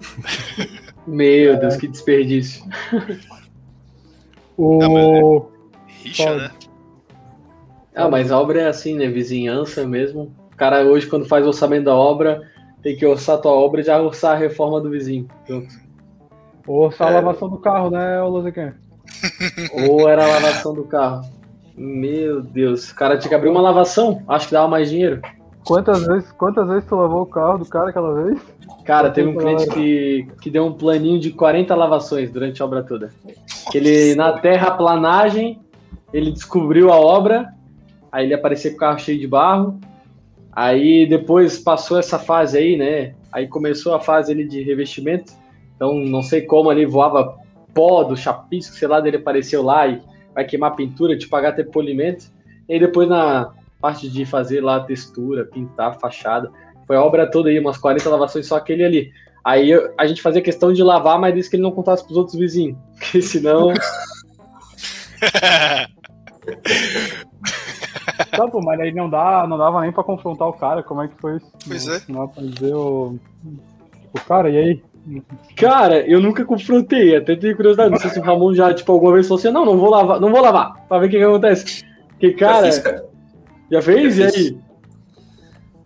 [1.06, 2.64] Meu Deus, que desperdício.
[4.56, 4.78] o...
[4.78, 5.48] Não,
[5.86, 6.50] Rixa, né?
[7.94, 9.08] Ah, mas a obra é assim, né?
[9.08, 10.32] Vizinhança mesmo.
[10.52, 12.42] O cara hoje, quando faz o orçamento da obra,
[12.82, 15.28] tem que orçar a tua obra e já orçar a reforma do vizinho.
[15.46, 15.74] Pronto.
[16.66, 17.10] Ou orçar é.
[17.10, 18.74] a lavação do carro, né, Luzican?
[19.88, 21.28] Ou era a lavação do carro.
[21.76, 24.22] Meu Deus, o cara tinha que abrir uma lavação.
[24.28, 25.20] Acho que dava mais dinheiro.
[25.68, 28.40] Quantas vezes, quantas vezes tu lavou o carro do cara aquela vez?
[28.86, 32.82] Cara, teve um cliente que, que deu um planinho de 40 lavações durante a obra
[32.82, 33.12] toda.
[33.74, 35.60] Ele, na terraplanagem,
[36.10, 37.52] ele descobriu a obra,
[38.10, 39.78] aí ele apareceu com o carro cheio de barro,
[40.50, 43.12] aí depois passou essa fase aí, né?
[43.30, 45.34] Aí começou a fase ali de revestimento,
[45.76, 47.36] então não sei como ali voava
[47.74, 50.00] pó do chapisco, sei lá, dele apareceu lá e
[50.34, 52.24] vai queimar pintura, te pagar até polimento.
[52.66, 56.50] E aí depois na parte de fazer lá a textura, pintar, fachada,
[56.86, 59.12] foi a obra toda aí, umas 40 lavações, só aquele ali.
[59.44, 62.36] Aí a gente fazia questão de lavar, mas disse que ele não contasse pros outros
[62.36, 62.76] vizinhos.
[62.98, 63.72] Porque senão.
[68.30, 71.08] tá, pô, mas aí não, dá, não dava nem pra confrontar o cara, como é
[71.08, 71.52] que foi isso?
[71.66, 72.00] Pois não, é.
[72.08, 73.18] Não dá pra dizer o.
[74.14, 74.82] O cara, e aí?
[75.56, 77.90] Cara, eu nunca confrontei, até tenho curiosidade.
[77.90, 80.20] Não sei se o Ramon já, tipo, alguma vez falou assim: não, não vou lavar,
[80.20, 81.84] não vou lavar, pra ver o que, que acontece.
[82.08, 82.66] Porque, cara.
[82.66, 83.07] Já, fiz, cara.
[83.70, 84.16] Já fez?
[84.16, 84.58] Já e aí?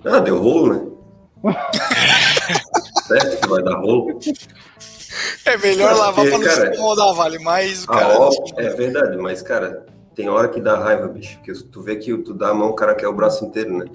[0.05, 1.53] Ah, deu rolo, né?
[3.07, 4.19] certo que vai dar rolo.
[5.45, 8.19] É melhor lavar pra não cara, se incomodar, vale mais o cara.
[8.19, 11.37] Ó, é verdade, mas, cara, tem hora que dá raiva, bicho.
[11.39, 13.87] Porque tu vê que tu dá a mão, o cara quer o braço inteiro, né?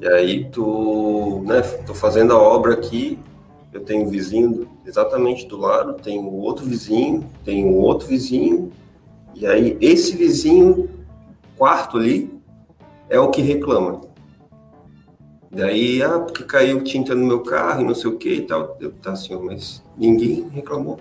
[0.00, 3.18] E aí tu, né, tô fazendo a obra aqui,
[3.72, 8.72] eu tenho um vizinho exatamente do lado, tenho outro vizinho, tenho outro vizinho,
[9.34, 10.90] e aí esse vizinho,
[11.56, 12.41] quarto ali,
[13.08, 14.00] é o que reclama.
[15.50, 18.76] Daí, ah, porque caiu tinta no meu carro e não sei o que e tal.
[18.80, 20.98] Eu, tá, senhor, mas ninguém reclamou.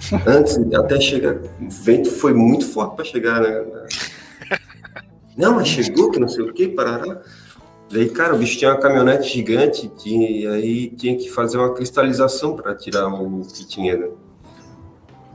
[0.24, 3.64] Antes, até chegar, o vento foi muito forte para chegar, né?
[5.36, 7.20] Não, mas chegou, que não sei o que, parará.
[7.90, 12.56] Daí, cara, o bicho tinha uma caminhonete gigante e aí tinha que fazer uma cristalização
[12.56, 13.98] para tirar o que tinha.
[13.98, 14.08] Né?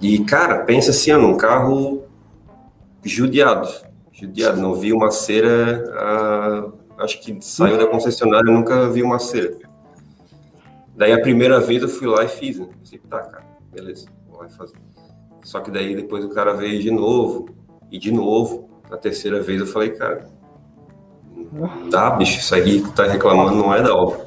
[0.01, 2.03] E, cara, pensa assim, num carro
[3.03, 3.69] judiado.
[4.21, 6.71] Judiado, não vi uma cera a
[7.03, 9.69] acho que saiu da concessionária e nunca vi uma cerca.
[10.95, 12.67] Daí a primeira vez eu fui lá e fiz, né?
[12.79, 14.75] Pensei, tá, cara, beleza, vai fazer.
[15.43, 17.49] Só que daí depois o cara veio de novo,
[17.91, 18.69] e de novo.
[18.89, 20.27] Na terceira vez eu falei, cara,
[21.89, 24.25] dá, bicho, isso aí que tá reclamando não é da obra.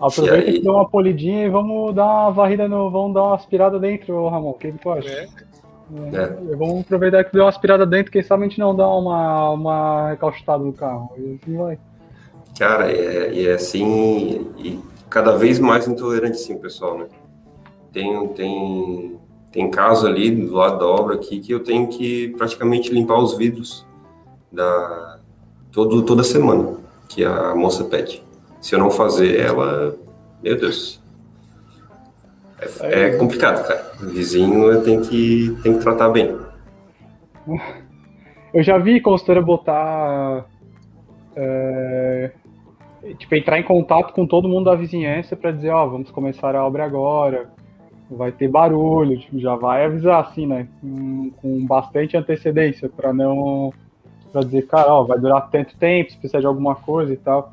[0.00, 2.90] Aproveita e, e dá uma polidinha e vamos dar uma varrida no.
[2.90, 4.50] Vamos dar uma aspirada dentro, Ramon.
[4.50, 5.08] O que, que tu acha?
[5.08, 5.28] É.
[6.12, 6.54] É.
[6.56, 10.10] Vamos aproveitar que deu uma aspirada dentro, quem sabe a gente não dá uma, uma
[10.10, 11.10] recalchutada no carro.
[11.16, 11.78] E assim vai.
[12.58, 17.06] Cara, é, e é assim, e cada vez mais intolerante sim, pessoal, né?
[17.92, 19.18] Tem, tem,
[19.50, 23.36] tem caso ali do lado da obra aqui que eu tenho que praticamente limpar os
[23.36, 23.86] vidros
[24.52, 25.18] da,
[25.72, 26.76] todo, toda semana,
[27.08, 28.22] que a moça pede.
[28.60, 29.96] Se eu não fazer ela,
[30.42, 30.97] meu Deus,
[32.82, 33.92] é, é complicado, cara.
[34.02, 36.36] O vizinho tem que, tem que tratar bem.
[38.52, 40.44] Eu já vi consultora botar.
[41.36, 42.32] É,
[43.18, 46.54] tipo, entrar em contato com todo mundo da vizinhança para dizer: Ó, oh, vamos começar
[46.56, 47.48] a obra agora.
[48.10, 49.18] Vai ter barulho.
[49.18, 50.66] Tipo, já vai avisar assim, né?
[50.80, 53.72] Com, com bastante antecedência para não.
[54.32, 57.52] para dizer, cara, ó, vai durar tanto tempo, se precisar de alguma coisa e tal.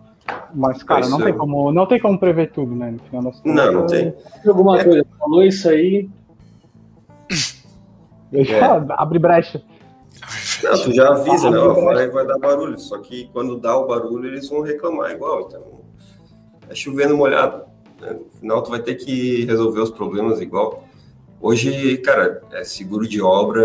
[0.55, 2.91] Mas, cara, não tem, como, não tem como prever tudo, né?
[2.91, 4.13] No final das não, não tem.
[4.47, 6.09] Alguma coisa, falou isso aí.
[8.31, 8.85] Já é.
[8.89, 9.61] abre brecha.
[10.63, 11.57] Não, tu já avisa, né?
[11.59, 12.79] Vai, vai dar barulho.
[12.79, 15.41] Só que quando dá o barulho, eles vão reclamar igual.
[15.41, 15.61] Então,
[16.69, 17.63] é chovendo molhado.
[17.99, 18.13] Né?
[18.13, 20.85] No final, tu vai ter que resolver os problemas igual.
[21.41, 23.61] Hoje, cara, é seguro de obra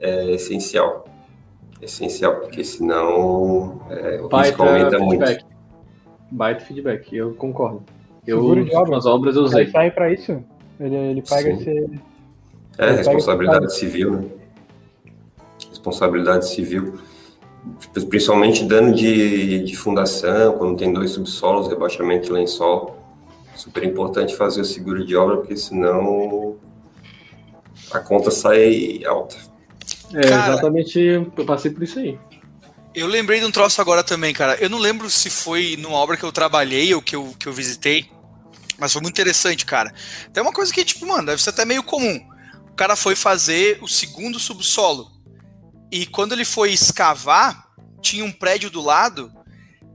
[0.00, 1.04] é, é essencial
[1.84, 5.42] essencial, porque senão é, o Baita risco aumenta feedback.
[5.42, 5.54] muito.
[6.30, 7.82] Baita feedback, eu concordo.
[8.26, 8.54] Eu,
[8.86, 9.62] nas obras eu usei.
[9.62, 10.42] Ele sai para isso?
[10.80, 11.60] Ele, ele pega Sim.
[11.60, 12.00] esse.
[12.78, 14.24] É, responsabilidade civil, né?
[15.70, 16.98] Responsabilidade civil.
[18.08, 22.96] Principalmente dano de, de fundação, quando tem dois subsolos, rebaixamento de lençol.
[23.54, 26.56] Super importante fazer o seguro de obra, porque senão
[27.92, 29.36] a conta sai alta.
[30.12, 32.18] É, cara, exatamente, eu passei por isso aí.
[32.94, 34.56] Eu lembrei de um troço agora também, cara.
[34.60, 37.52] Eu não lembro se foi numa obra que eu trabalhei ou que eu, que eu
[37.52, 38.08] visitei,
[38.78, 39.92] mas foi muito interessante, cara.
[40.32, 42.20] Tem uma coisa que, tipo, mano, deve ser até meio comum.
[42.70, 45.10] O cara foi fazer o segundo subsolo.
[45.90, 47.68] E quando ele foi escavar,
[48.00, 49.32] tinha um prédio do lado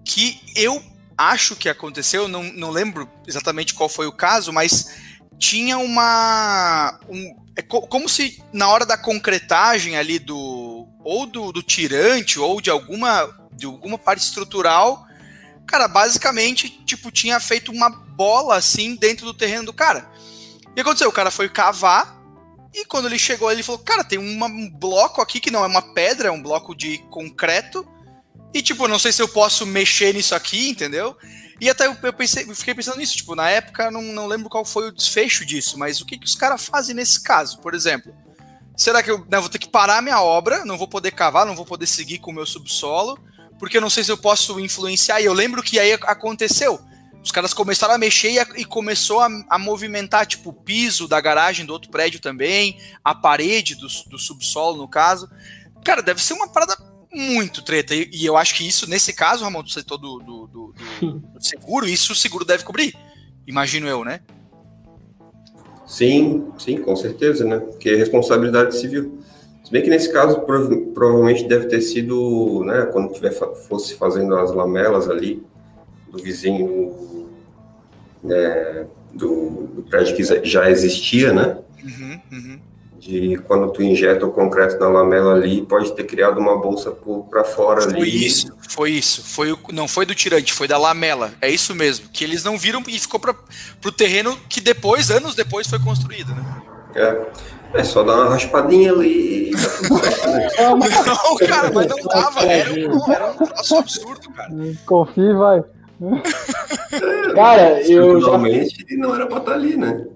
[0.06, 0.82] que eu
[1.18, 4.90] acho que aconteceu, não, não lembro exatamente qual foi o caso, mas
[5.40, 7.00] tinha uma.
[7.08, 10.88] Um, é co como se na hora da concretagem ali do.
[11.04, 15.08] ou do, do tirante, ou de alguma, de alguma parte estrutural,
[15.66, 20.12] cara, basicamente, tipo, tinha feito uma bola assim dentro do terreno do cara.
[20.76, 21.10] E aconteceu?
[21.10, 22.20] O cara foi cavar.
[22.74, 25.68] E quando ele chegou, ele falou: Cara, tem uma, um bloco aqui que não é
[25.68, 27.88] uma pedra, é um bloco de concreto.
[28.54, 31.16] E, tipo, não sei se eu posso mexer nisso aqui, entendeu?
[31.60, 34.64] E até eu, eu, pensei, fiquei pensando nisso, tipo, na época não, não lembro qual
[34.64, 38.14] foi o desfecho disso, mas o que, que os caras fazem nesse caso, por exemplo?
[38.78, 41.56] Será que eu né, vou ter que parar minha obra, não vou poder cavar, não
[41.56, 43.20] vou poder seguir com o meu subsolo,
[43.60, 45.20] porque eu não sei se eu posso influenciar.
[45.20, 46.80] E eu lembro que aí aconteceu.
[47.22, 51.10] Os caras começaram a mexer e, a, e começou a, a, movimentar, tipo, o piso
[51.10, 55.30] da garagem do outro prédio também, a parede do, do subsolo, no caso.
[55.84, 56.78] Cara, deve ser uma parada
[57.14, 57.96] muito treta.
[57.96, 60.74] E, e, eu acho que isso, nesse caso, Ramon, do setor do, do, do,
[61.34, 62.94] do seguro, isso o seguro deve cobrir.
[63.48, 64.22] Imagino eu, né?
[65.86, 67.58] Sim, sim, com certeza, né?
[67.58, 69.20] Porque é responsabilidade civil.
[69.64, 74.36] Se bem que nesse caso prov provavelmente deve ter sido, né, quando tiver fosse fazendo
[74.36, 75.44] as lamelas ali
[76.12, 77.28] do vizinho
[78.24, 81.58] né, do, do prédio que já existia, né?
[81.84, 82.69] Uhum, uhum
[83.00, 86.92] de quando tu injeta o concreto na lamela ali, pode ter criado uma bolsa
[87.30, 88.00] para fora foi ali.
[88.00, 89.24] Foi isso, foi isso.
[89.24, 91.32] Foi o, não foi do tirante, foi da lamela.
[91.42, 92.10] É isso mesmo.
[92.12, 93.34] Que eles não viram e ficou para
[93.86, 96.62] o terreno que depois, anos depois, foi construído, né?
[96.96, 97.60] É.
[97.72, 99.52] É só dar uma raspadinha ali.
[100.58, 102.42] Não, cara, mas não dava.
[102.42, 104.50] Era um, era um troço absurdo, cara.
[104.88, 105.64] Confie, vai.
[107.36, 108.38] Cara, eu já...
[108.98, 110.08] não era pra estar tá ali, né?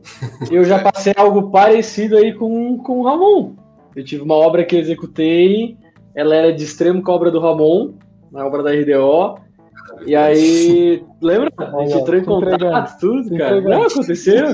[0.52, 3.54] Eu já passei algo parecido aí com, com o Ramon.
[3.96, 5.78] Eu tive uma obra que eu executei,
[6.16, 7.94] ela era de extremo com a obra do Ramon,
[8.32, 9.40] na obra da RDO.
[10.06, 11.52] E aí, lembra?
[11.58, 13.62] A gente entrou em contato, tudo, cara.
[13.62, 14.48] Não, aconteceu.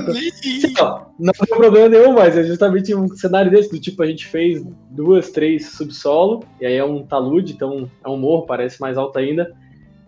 [0.78, 4.26] Não, não tem problema nenhum, mas é justamente um cenário desse, do tipo, a gente
[4.26, 8.96] fez duas, três subsolo, e aí é um talude, então é um morro, parece mais
[8.96, 9.52] alto ainda.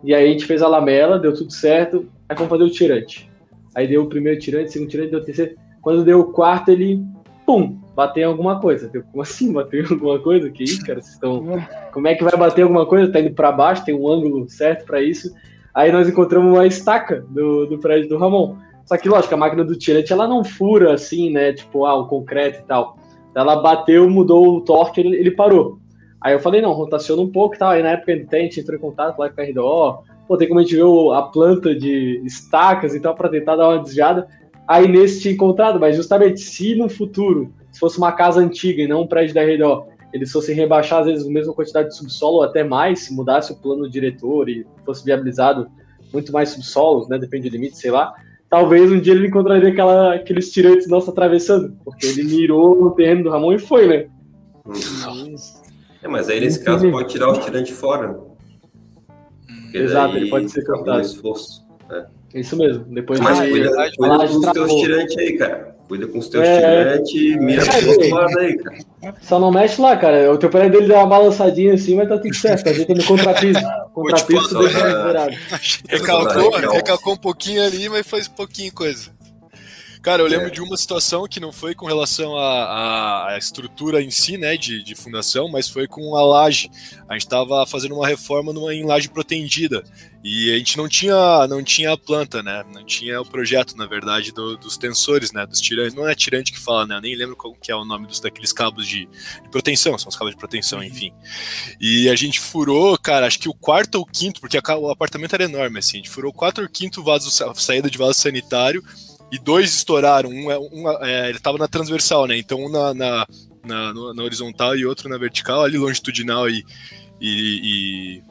[0.03, 2.05] E aí a gente fez a lamela, deu tudo certo.
[2.27, 3.29] Aí vamos fazer o tirante.
[3.73, 5.55] Aí deu o primeiro tirante, segundo tirante, deu o terceiro.
[5.81, 7.03] Quando deu o quarto, ele,
[7.45, 8.89] pum, bater em alguma coisa.
[8.93, 10.49] Eu, como assim bater em alguma coisa?
[10.49, 11.01] Que isso, cara?
[11.01, 11.43] Vocês estão...
[11.91, 13.11] Como é que vai bater alguma coisa?
[13.11, 15.33] Tá indo para baixo, tem um ângulo certo para isso.
[15.73, 18.55] Aí nós encontramos uma estaca do, do prédio do Ramon.
[18.85, 21.53] Só que, lógico, a máquina do tirante, ela não fura assim, né?
[21.53, 22.97] Tipo, ah, o concreto e tal.
[23.35, 25.79] Ela bateu, mudou o torque, ele, ele parou.
[26.23, 27.71] Aí eu falei, não, rotaciona um pouco e tal.
[27.71, 30.03] Aí na época a gente entrou em contato lá com a RDO.
[30.27, 30.83] Pô, tem como a gente ver
[31.13, 34.27] a planta de estacas e tal, para tentar dar uma desviada.
[34.67, 38.87] Aí nesse tinha encontrado, mas justamente se no futuro, se fosse uma casa antiga e
[38.87, 42.37] não um prédio da RDO, eles fossem rebaixar às vezes a mesma quantidade de subsolo
[42.37, 45.67] ou até mais, se mudasse o plano diretor e fosse viabilizado
[46.13, 47.17] muito mais subsolos, né?
[47.17, 48.13] Depende do limite, sei lá
[48.53, 53.23] talvez um dia ele encontraria aquela, aqueles tirantes nossos atravessando, porque ele mirou no terreno
[53.23, 54.05] do Ramon e foi, né?
[56.03, 58.19] É, mas aí nesse caso pode tirar os tirantes fora.
[59.47, 61.01] Porque Exato, ele pode ser cortado.
[61.01, 61.65] Esforço.
[61.89, 62.05] É.
[62.39, 62.83] Isso mesmo.
[62.85, 65.73] Depois mas de, cuida, cuida com os teus tirantes aí, cara.
[65.87, 66.59] Cuida com os teus é...
[66.59, 68.77] tirantes, mira pro outro lado aí, cara.
[69.21, 70.31] Só não mexe lá, cara.
[70.31, 72.67] O teu pé dele deu uma balançadinha assim, mas tá tudo certo.
[72.67, 73.59] A gente tá no contrapiso.
[73.93, 75.39] Contrapiso deixa
[75.87, 79.11] recalcou, recalcou um pouquinho ali, mas fez pouquinho coisa.
[80.03, 80.49] Cara, eu lembro é.
[80.49, 84.95] de uma situação que não foi com relação à, estrutura em si, né, de, de,
[84.95, 86.69] fundação, mas foi com a laje.
[87.07, 89.81] A gente estava fazendo uma reforma numa, em laje protendida
[90.21, 93.85] e a gente não tinha, não tinha a planta, né, não tinha o projeto, na
[93.85, 95.93] verdade, do, dos tensores, né, dos tirantes.
[95.95, 98.19] Não é tirante que fala, né, eu nem lembro qual que é o nome dos,
[98.19, 100.85] daqueles cabos de, de proteção, são os cabos de proteção, uhum.
[100.85, 101.13] enfim.
[101.79, 105.33] E a gente furou, cara, acho que o quarto ou quinto, porque a, o apartamento
[105.33, 108.83] era enorme, assim, a gente furou o quarto ou quinto vaso, saída de vaso sanitário
[109.33, 110.29] e dois estouraram.
[110.29, 112.37] Um, é, um é, ele estava na transversal, né?
[112.37, 113.27] Então um na, na,
[113.65, 116.63] na, na, horizontal e outro na vertical, ali longitudinal e,
[117.19, 118.21] e, e,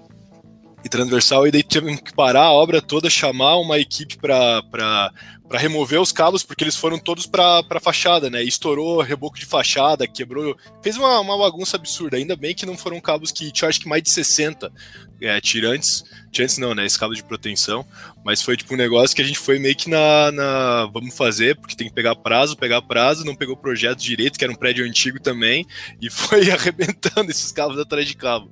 [0.84, 1.46] e transversal.
[1.46, 5.12] E daí tivemos que parar a obra toda, chamar uma equipe para
[5.52, 8.42] remover os cabos, porque eles foram todos para a fachada, né?
[8.42, 10.56] Estourou reboco de fachada, quebrou.
[10.82, 12.16] Fez uma, uma bagunça absurda.
[12.16, 14.72] Ainda bem que não foram cabos que tinha acho que mais de 60
[15.20, 16.04] é, tirantes.
[16.30, 16.84] Tirantes não, né?
[16.84, 17.86] Esse cabo de proteção.
[18.24, 20.86] Mas foi tipo um negócio que a gente foi meio que na, na.
[20.86, 24.52] Vamos fazer, porque tem que pegar prazo, pegar prazo, não pegou projeto direito, que era
[24.52, 25.66] um prédio antigo também,
[26.00, 28.50] e foi arrebentando esses cabos atrás de cabo.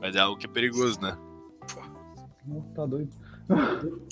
[0.00, 1.16] Mas é algo que é perigoso, né?
[2.46, 2.62] Pô.
[2.74, 3.10] Tá doido.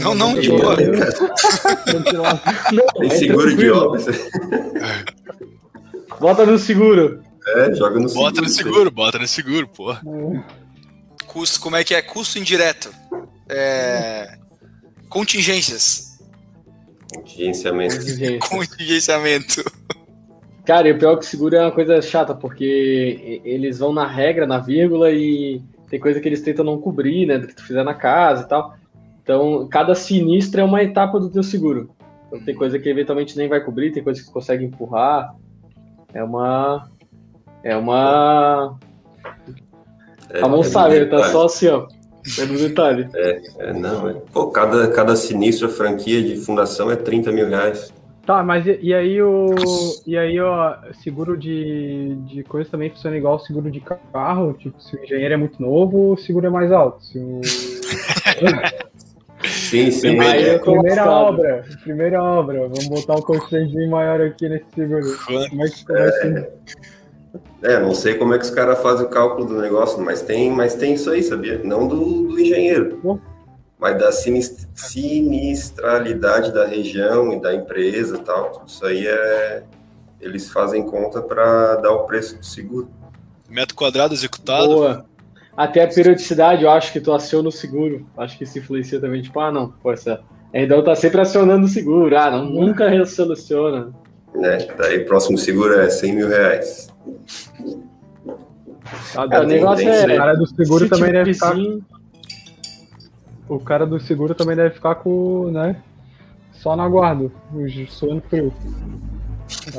[0.00, 0.76] não, não, de boa.
[2.98, 4.06] Tem seguro de obras.
[6.20, 7.22] Bota no seguro.
[7.56, 8.24] É, joga no seguro.
[8.26, 9.96] Bota no seguro, bota no seguro, pô.
[11.26, 12.02] Custo, como é que é?
[12.02, 12.92] Custo indireto.
[13.48, 14.36] É...
[15.08, 16.18] Contingências.
[17.12, 17.96] Contingenciamento.
[18.48, 19.64] Contingenciamento.
[20.66, 24.06] Cara, e o pior é que seguro é uma coisa chata, porque eles vão na
[24.06, 27.36] regra, na vírgula, e tem coisa que eles tentam não cobrir, né?
[27.36, 28.74] Do que tu fizer na casa e tal.
[29.22, 31.90] Então, cada sinistro é uma etapa do teu seguro.
[32.28, 35.34] Então, tem coisa que eventualmente nem vai cobrir, tem coisa que tu consegue empurrar.
[36.14, 36.88] É uma.
[37.64, 38.78] É uma.
[40.32, 41.88] É, a mão é sabe, tá só assim, ó.
[42.38, 43.08] É no detalhe.
[43.14, 44.14] É, é não, é.
[44.32, 47.92] Pô, cada, cada sinistro, franquia de fundação é 30 mil reais.
[48.26, 49.54] Tá, mas e, e, aí o.
[50.06, 54.52] E aí, ó, seguro de, de coisa também funciona igual o seguro de carro?
[54.54, 57.04] Tipo, se o engenheiro é muito novo, o seguro é mais alto.
[57.04, 57.40] Se o.
[59.70, 60.16] Sim, sim.
[60.16, 62.60] Primeira, primeira obra, primeira obra.
[62.62, 65.16] Vamos botar um constrantinho maior aqui nesse seguro.
[65.24, 69.46] Como é que é, é, não sei como é que os caras fazem o cálculo
[69.46, 71.60] do negócio, mas tem, mas tem isso aí, sabia?
[71.62, 73.20] Não do, do engenheiro,
[73.80, 78.50] mas da sinistralidade da região e da empresa e tal.
[78.50, 79.62] Tudo isso aí é.
[80.20, 82.90] Eles fazem conta para dar o preço do seguro.
[83.48, 84.66] Metro quadrado executado.
[84.66, 85.06] Boa.
[85.56, 88.06] Até a periodicidade, eu acho que tu aciona o seguro.
[88.18, 90.20] Acho que isso influencia também, tipo, ah, não, pô, essa.
[90.52, 92.14] Então tá sempre acionando o seguro.
[92.18, 93.94] Ah, não, nunca resoluciona.
[94.34, 94.58] Né?
[94.76, 96.90] Daí próximo seguro é 100 mil reais.
[99.16, 100.04] Ah, o negócio é.
[100.04, 101.54] O cara do seguro também deve ficar.
[103.50, 105.82] O cara do seguro também deve ficar com, né?
[106.52, 107.28] Só na guarda,
[107.88, 108.52] suando frio.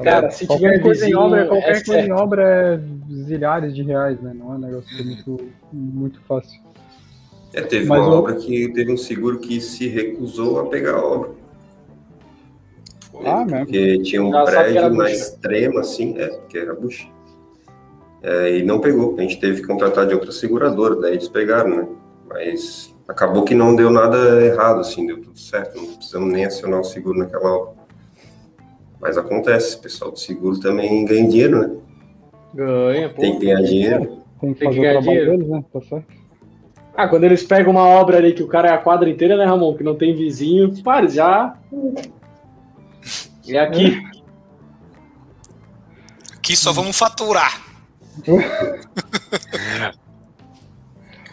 [0.04, 2.80] Cara, se qualquer tiver coisa em obra, qualquer é coisa em obra é
[3.24, 4.34] zilhares de reais, né?
[4.36, 5.40] Não é um negócio muito,
[5.72, 6.60] muito fácil.
[7.54, 8.12] É, teve Mas uma eu...
[8.12, 11.32] obra que teve um seguro que se recusou a pegar a obra.
[13.26, 14.04] Ah, porque mesmo.
[14.04, 17.08] tinha um prédio na extrema, assim, é, que era bucha.
[18.22, 19.16] É, e não pegou.
[19.18, 21.88] A gente teve que contratar de outra seguradora, daí eles pegaram, né?
[22.28, 25.78] Mas acabou que não deu nada errado, assim, deu tudo certo.
[25.78, 27.74] Não precisamos nem acionar o seguro naquela obra.
[29.00, 31.78] Mas acontece, o pessoal do seguro também ganha dinheiro, né?
[32.54, 33.22] Ganha, pô.
[33.22, 34.22] Tem que ganhar dinheiro.
[34.40, 35.32] Tem que, Tem que ganhar dinheiro.
[35.32, 35.64] Deles, né?
[35.74, 36.22] Tá certo.
[36.96, 39.46] Ah, quando eles pegam uma obra ali que o cara é a quadra inteira, né,
[39.46, 39.76] Ramon?
[39.76, 41.58] Que não tem vizinho, para, já.
[43.48, 43.98] É aqui.
[46.36, 47.62] Aqui só vamos faturar.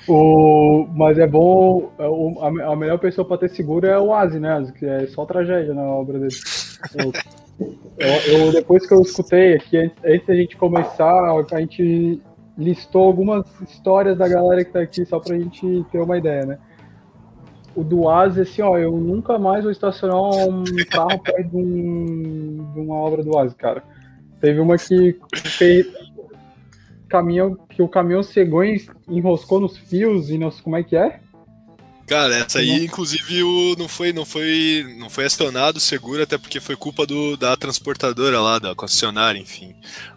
[0.08, 1.90] o, mas é bom.
[1.98, 4.70] é o- a, a melhor pessoa para ter seguro é o Asi, né?
[4.78, 6.34] Que é só tragédia na obra dele.
[6.96, 7.12] Eu,
[7.98, 11.12] eu- eu- depois que eu escutei aqui, antes, da gente começar,
[11.52, 12.20] a gente
[12.56, 16.58] listou algumas histórias da galera que tá aqui, só pra gente ter uma ideia, né?
[17.76, 22.72] O do Asi, assim, ó, eu nunca mais vou estacionar um carro perto de, um-
[22.74, 23.82] de uma obra do Asi, cara.
[24.40, 25.16] Teve uma que
[27.08, 30.96] caminhão que o caminhão cegou e enroscou nos fios e não sei como é que
[30.96, 31.20] é.
[32.08, 36.38] Cara, essa aí, inclusive, o, não foi, não foi, não foi acionado o seguro, até
[36.38, 39.74] porque foi culpa do, da transportadora lá, da concessionária, enfim.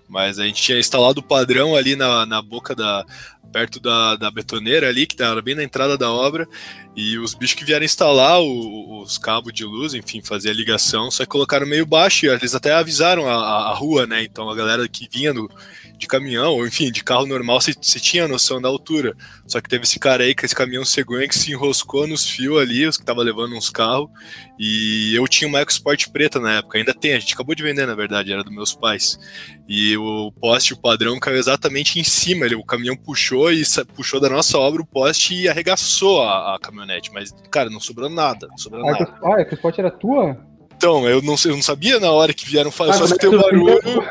[0.08, 3.06] Mas a gente tinha instalado o padrão ali na, na boca da.
[3.52, 6.48] perto da, da betoneira ali, que era bem na entrada da obra,
[6.96, 11.10] e os bichos que vieram instalar o- os cabos de luz, enfim, fazer a ligação,
[11.10, 13.34] só colocaram meio baixo, e eles até avisaram a,
[13.70, 14.24] a- rua, né?
[14.24, 15.50] Então a galera que vinha no,
[15.98, 19.16] de caminhão, ou enfim, de carro normal, você, você tinha noção da altura.
[19.48, 22.60] Só que teve esse cara aí com esse caminhão cegonha que se enroscou nos fios
[22.60, 24.10] ali, os que tava levando uns carros.
[24.60, 27.86] E eu tinha uma EcoSport preta na época, ainda tem, a gente acabou de vender,
[27.88, 29.18] na verdade, era dos meus pais.
[29.68, 32.46] E o poste, o padrão, caiu exatamente em cima.
[32.46, 33.64] Ele, o caminhão puxou e
[33.96, 37.12] puxou da nossa obra o poste e arregaçou a, a caminhonete.
[37.14, 39.14] Mas, cara, não sobrou nada, não sobrou Ah, nada.
[39.24, 40.38] ah, o spot era tua?
[40.76, 43.08] Então, eu não, eu não sabia na hora que vieram falar, eu só Ah, é
[43.08, 43.82] escutei o barulho.
[43.84, 44.04] vendeu?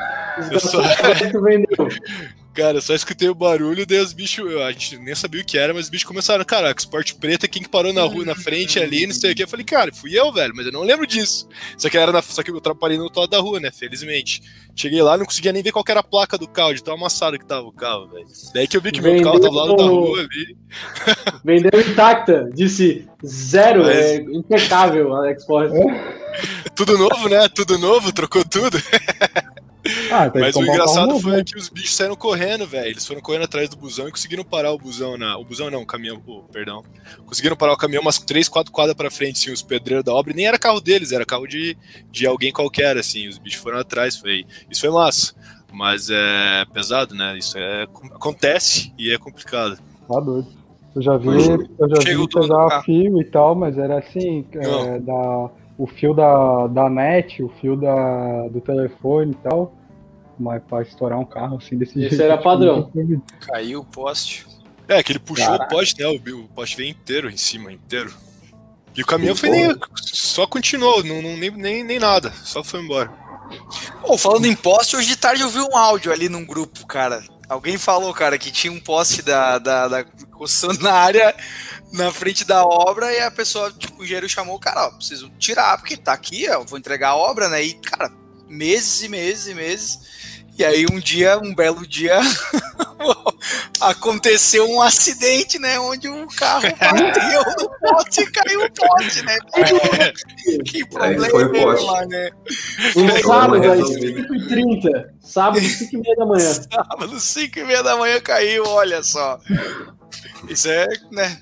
[0.52, 0.80] Eu só-
[2.60, 2.66] É vendeu?
[2.66, 5.72] Cara, só escutei o barulho, daí os bichos, a gente nem sabia o que era,
[5.72, 9.06] mas os bichos começaram, caraca, esporte preto, quem que parou na rua, na frente ali,
[9.06, 9.42] não sei o que.
[9.42, 11.48] Eu falei, cara, fui eu, velho, mas eu não lembro disso.
[11.76, 14.42] Só que era na, só que eu atrapalhei no outro lado da rua, né, felizmente.
[14.74, 16.94] Cheguei lá, não conseguia nem ver qual que era a placa do carro, de tão
[16.94, 18.26] amassado que tava o carro, velho.
[18.54, 20.56] Daí que eu vi que meu carro tava lá no da Vendeu- rua ali.
[21.44, 22.50] Vendeu intacta.
[22.54, 23.82] Disse zero.
[23.84, 25.74] Mas- É impecável, Alex Forte.
[26.74, 27.48] Tudo novo, né?
[27.48, 28.78] Tudo novo, trocou tudo.
[30.10, 31.44] Ah, Mas o um engraçado novo, foi né?
[31.44, 32.88] que os bichos saíram correndo, velho.
[32.88, 35.38] Eles foram correndo atrás do busão e conseguiram parar o busão na.
[35.38, 36.82] O busão não, o caminhão, oh, perdão.
[37.24, 40.32] Conseguiram parar o caminhão umas 3, 4 quadras pra frente, assim, os pedreiros da obra.
[40.32, 41.76] E nem era carro deles, era carro de,
[42.10, 43.28] de alguém qualquer, assim.
[43.28, 44.44] Os bichos foram atrás, foi.
[44.70, 45.34] Isso foi massa.
[45.72, 47.38] Mas é pesado, né?
[47.38, 49.78] Isso é, acontece e é complicado.
[50.08, 50.48] Tá doido.
[50.94, 54.44] Eu já vi, eu já Chega o vi pegar fio e tal, mas era assim,
[54.54, 55.50] é, da,
[55.82, 59.74] o fio da, da net, o fio da, do telefone e tal.
[60.38, 62.22] Mas pra estourar um carro assim desse Esse jeito.
[62.22, 62.90] era acho que padrão.
[63.40, 64.46] Caiu o poste.
[64.88, 65.64] É, que ele puxou Caraca.
[65.64, 66.08] o poste, né?
[66.08, 68.12] O, o poste veio inteiro em cima, inteiro.
[68.96, 69.74] E o caminhão foi nem.
[69.96, 72.30] Só continuou, não, não- nem, nem, nem nada.
[72.42, 73.10] Só foi embora.
[74.02, 77.22] Pô, falando em poste, hoje de tarde eu vi um áudio ali num grupo, cara.
[77.50, 81.34] Alguém falou, cara, que tinha um poste da, da, da concessionária
[81.92, 85.28] na frente da obra e a pessoa, tipo, o engenheiro chamou o cara, ó, preciso
[85.30, 87.60] tirar, porque tá aqui, ó, vou entregar a obra, né?
[87.64, 88.08] E, cara,
[88.48, 89.98] meses e meses e meses.
[90.60, 92.20] E aí um dia, um belo dia,
[93.80, 95.80] aconteceu um acidente, né?
[95.80, 99.38] Onde o carro bateu no poste e caiu o poste, né?
[100.66, 102.30] que problema lá, né?
[102.94, 104.34] Um sábado, às resolvido.
[104.34, 105.04] 5h30.
[105.22, 106.52] Sábado, 5h30 da manhã.
[106.52, 109.40] Sábado, 5 e meia da manhã caiu, olha só.
[110.46, 111.40] Isso é, né?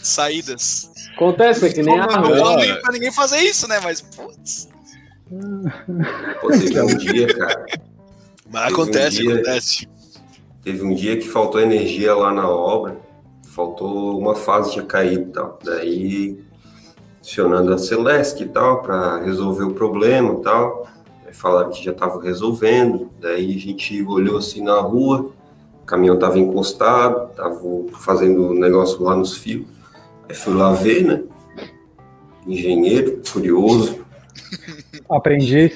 [0.00, 0.92] Saídas.
[1.16, 3.80] Acontece, é que nem Não, a não nem pra ninguém fazer isso, né?
[3.82, 4.68] Mas, putz.
[6.40, 7.89] Pô, teve um dia, cara.
[8.52, 9.88] Mas Teve um acontece, dia- acontece.
[10.62, 12.98] Teve um dia que faltou energia lá na obra.
[13.46, 15.58] Faltou uma fase tinha caído e tal.
[15.64, 16.38] Daí,
[17.20, 20.86] acionando a Celeste e tal, para resolver o problema e tal.
[21.26, 23.10] Aí falaram que já estavam resolvendo.
[23.20, 25.32] Daí a gente olhou assim na rua,
[25.82, 27.60] o caminhão tava encostado, tava
[27.98, 29.66] fazendo um negócio lá nos fios.
[30.28, 31.22] Aí fui lá ver, né?
[32.46, 34.04] Engenheiro, curioso,
[35.08, 35.72] Aprendiz.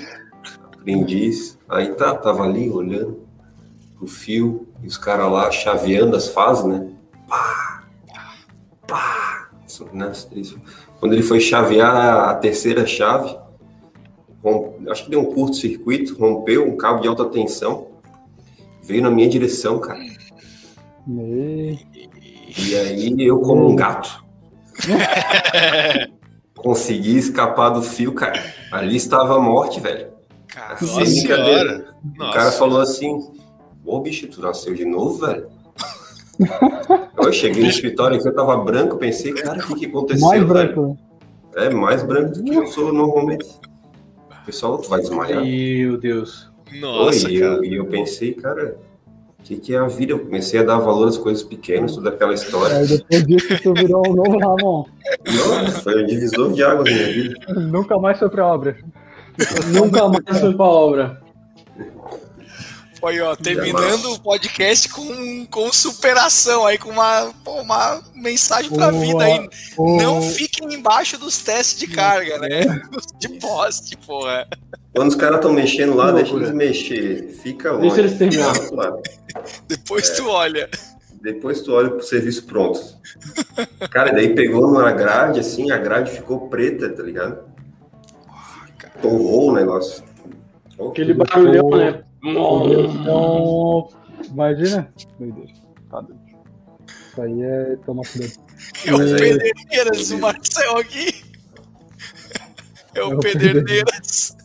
[0.73, 1.54] aprendiz.
[1.69, 3.21] Aí tá, tava ali olhando
[3.97, 6.89] pro fio, e os caras lá chaveando as fases, né?
[7.29, 7.85] Pá,
[8.87, 10.55] pá, isso, né, três.
[11.01, 13.37] Quando ele foi chavear a terceira chave,
[14.91, 17.89] acho que deu um curto-circuito, rompeu um cabo de alta tensão,
[18.83, 20.01] veio na minha direção, cara.
[21.07, 21.79] Me-
[22.59, 24.23] E aí eu, como um gato,
[26.57, 28.43] consegui escapar do fio, cara.
[28.71, 30.14] Ali estava a morte, velho.
[30.55, 31.95] Cara, Nossa senhora.
[32.15, 32.33] O Nossa.
[32.39, 33.29] cara falou assim:
[33.85, 35.49] Ô bicho, tu nasceu de novo, velho?
[37.19, 40.29] eu cheguei no escritório aqui, eu tava branco, pensei, cara, o que, que aconteceu?
[40.29, 40.49] Mais velho?
[40.49, 40.99] branco.
[41.57, 43.45] É, mais branco do que eu sou normalmente.
[43.45, 45.45] O pessoal, tu vai desmaiar.
[45.45, 46.51] Meu Deus.
[46.81, 47.53] Nossa, Oi, e cara.
[47.55, 48.77] eu, e eu pensei, cara,
[49.39, 50.13] o que, que é a vida?
[50.13, 52.77] Eu comecei a dar valor às coisas pequenas, toda aquela história.
[52.77, 54.85] Aí depois disso tu virou um novo Ramon.
[55.27, 57.35] Nossa, foi um divisor de águas na minha vida.
[57.55, 58.77] Nunca mais foi pra obra.
[59.69, 61.25] Nunca mais foi pra obra.
[63.07, 68.91] Aí, ó, terminando o podcast com, com superação aí, com uma, pô, uma mensagem pra
[68.91, 69.49] Boa, vida aí.
[69.77, 70.03] boa.
[70.03, 72.61] Não fiquem embaixo dos testes de carga, né?
[73.21, 74.49] De poste, porra.
[74.95, 77.29] Quando os caras estão mexendo lá, deixa eles mexer.
[77.43, 77.89] Fica longe.
[77.89, 78.55] Deixa eles terminar.
[79.69, 80.71] Depois tu olha.
[81.21, 82.81] Depois tu olha pro serviço pronto.
[83.91, 87.54] Cara, daí pegou numa grade, assim, a grade ficou preta, tá ligado?
[89.05, 90.03] Torrou o negócio.
[90.79, 92.03] Oh, Aquele barulhão, né?
[92.25, 93.89] Então,
[94.31, 94.91] imagina.
[95.21, 95.51] Meu Deus.
[95.91, 96.25] Tá doido.
[96.89, 98.33] Isso aí é tomar cuidado.
[98.87, 101.23] É o Pederneiras, o Marcel aqui.
[102.95, 104.37] É o É o Pederneiras.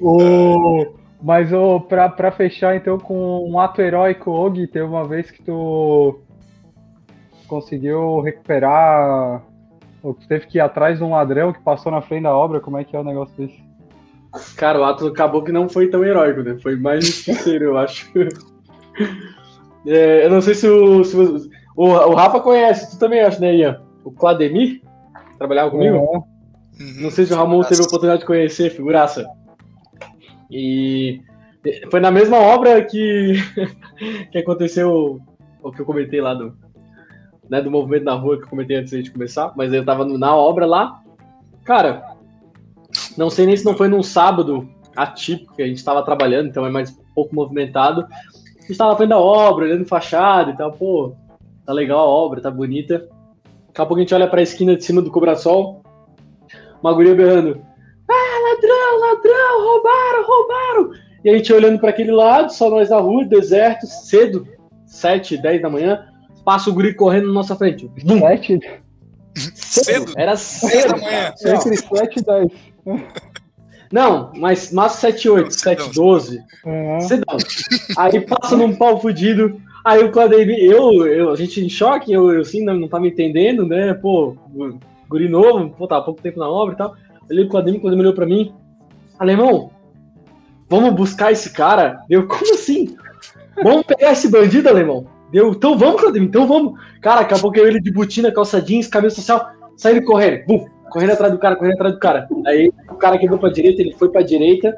[0.00, 0.94] O...
[1.20, 5.42] Mas o pra, pra fechar então com um ato heróico, Og, teve uma vez que
[5.42, 6.20] tu
[7.48, 9.42] conseguiu recuperar.
[10.02, 12.60] Ou tu teve que ir atrás de um ladrão que passou na frente da obra,
[12.60, 13.58] como é que é o negócio desse?
[14.56, 16.56] Cara, o ato acabou que não foi tão heróico, né?
[16.62, 18.10] Foi mais justiceiro, eu acho.
[19.86, 21.36] É, eu não sei se o, se o,
[21.74, 21.84] o.
[21.84, 23.80] o Rafa conhece, tu também acha, né, Ian?
[24.04, 24.82] O Clademir?
[25.38, 25.96] Trabalhava comigo?
[25.96, 26.38] É,
[26.80, 27.02] Uhum.
[27.02, 29.28] Não sei se o Ramon teve a oportunidade de conhecer, figuraça.
[30.50, 31.20] E
[31.90, 33.34] foi na mesma obra que,
[34.30, 35.20] que aconteceu
[35.62, 36.56] o que eu comentei lá do,
[37.48, 40.36] né, do movimento na rua que eu comentei antes de começar, mas eu tava na
[40.36, 41.00] obra lá.
[41.64, 42.16] Cara,
[43.16, 46.66] não sei nem se não foi num sábado atípico que a gente tava trabalhando, então
[46.66, 48.06] é mais pouco movimentado.
[48.58, 51.14] A gente tava frente da obra, olhando fachada e tal, pô,
[51.64, 53.08] tá legal a obra, tá bonita.
[53.68, 55.82] Daqui a pouco a gente olha pra esquina de cima do Cobrasol,
[56.82, 57.60] uma guria berrando:
[58.10, 60.90] Ah, ladrão, ladrão, roubaram, roubaram.
[61.24, 64.46] E a gente olhando para aquele lado, só nós na rua, deserto, cedo,
[64.86, 66.06] 7, 10 da manhã,
[66.48, 67.90] passa o guri correndo na nossa frente.
[68.02, 68.20] Bum!
[68.20, 68.58] Sete,
[69.54, 70.14] Cedo?
[70.16, 70.94] Era cedo.
[70.94, 71.34] da manhã.
[71.44, 72.52] entre 7 e 10.
[73.92, 76.40] Não, mas mas 7, 8, 7, 12.
[76.64, 77.00] Uhum.
[77.02, 77.36] Cedão.
[77.98, 79.60] Aí passa num pau fudido.
[79.84, 83.06] Aí o Claudemir, eu, eu, a gente em choque, eu, eu assim, não, não tava
[83.06, 83.92] entendendo, né?
[83.92, 84.34] Pô,
[85.06, 86.96] guri novo, pô, tava há pouco tempo na obra e tal.
[87.30, 88.54] Olhei o Claudemir, quando ele olhou pra mim,
[89.18, 89.70] alemão,
[90.66, 92.00] vamos buscar esse cara?
[92.08, 92.96] Deu, como assim?
[93.62, 95.17] Vamos pegar esse bandido, alemão?
[95.30, 96.80] Deu, então vamos, Claudemir, então vamos.
[97.00, 101.12] Cara, acabou que eu ele de botina, calça jeans, camisa social, saindo correndo, bum, correndo
[101.12, 102.28] atrás do cara, correndo atrás do cara.
[102.46, 104.74] Aí o cara quebrou pra direita, ele foi pra direita,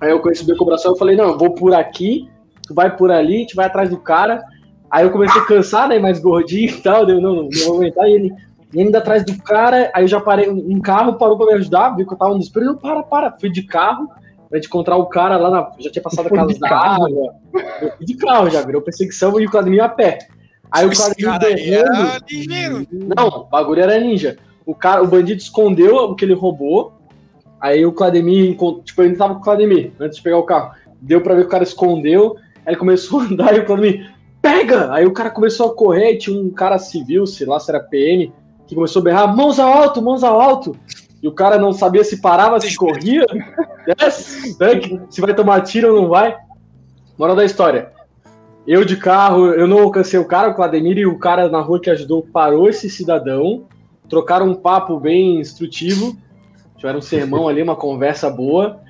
[0.00, 2.28] Aí eu conheci o Becobração, eu falei, não, eu vou por aqui,
[2.66, 4.42] tu vai por ali, gente vai atrás do cara.
[4.90, 7.76] Aí eu comecei a cansar, né, mais gordinho e tal, deu, não, não, não vou
[7.76, 8.06] aguentar.
[8.08, 8.34] E ele
[8.72, 11.90] e indo atrás do cara, aí eu já parei, um carro parou pra me ajudar,
[11.90, 14.08] viu que eu tava no desespero, eu, para, para, fui de carro,
[14.54, 17.04] pra gente encontrar o cara lá na, já tinha passado a casa de da carro?
[17.06, 17.34] água.
[17.82, 20.18] Eu fui de carro já, virou perseguição e o Clademir a pé.
[20.70, 22.86] Aí o Esse cara era berrando, ligeiro.
[22.92, 24.36] não, o bagulho era ninja.
[24.64, 26.92] O, cara, o bandido escondeu o que ele roubou.
[27.60, 30.72] Aí o Clademir, encont- tipo, ele tava com o Clademir antes de pegar o carro.
[31.00, 32.36] Deu pra ver que o cara escondeu.
[32.64, 34.08] Aí ele começou a andar e o Clademir,
[34.40, 34.92] pega!
[34.92, 36.12] Aí o cara começou a correr.
[36.12, 38.32] E tinha um cara civil, sei lá se era PM,
[38.68, 40.76] que começou a berrar: mãos ao alto, mãos ao alto.
[41.24, 44.10] E o cara não sabia se parava, se corria, né?
[44.10, 46.36] se vai tomar tiro ou não vai.
[47.16, 47.92] Moral da história.
[48.66, 51.80] Eu de carro, eu não alcancei o cara, o Clademir e o cara na rua
[51.80, 53.64] que ajudou parou esse cidadão,
[54.06, 56.14] trocaram um papo bem instrutivo,
[56.76, 58.80] tiveram um sermão ali, uma conversa boa.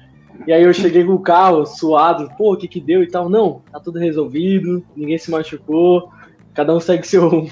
[0.45, 3.28] E aí eu cheguei com o carro suado, pô, o que que deu e tal?
[3.28, 6.11] Não, tá tudo resolvido, ninguém se machucou,
[6.53, 7.49] cada um segue seu rumo,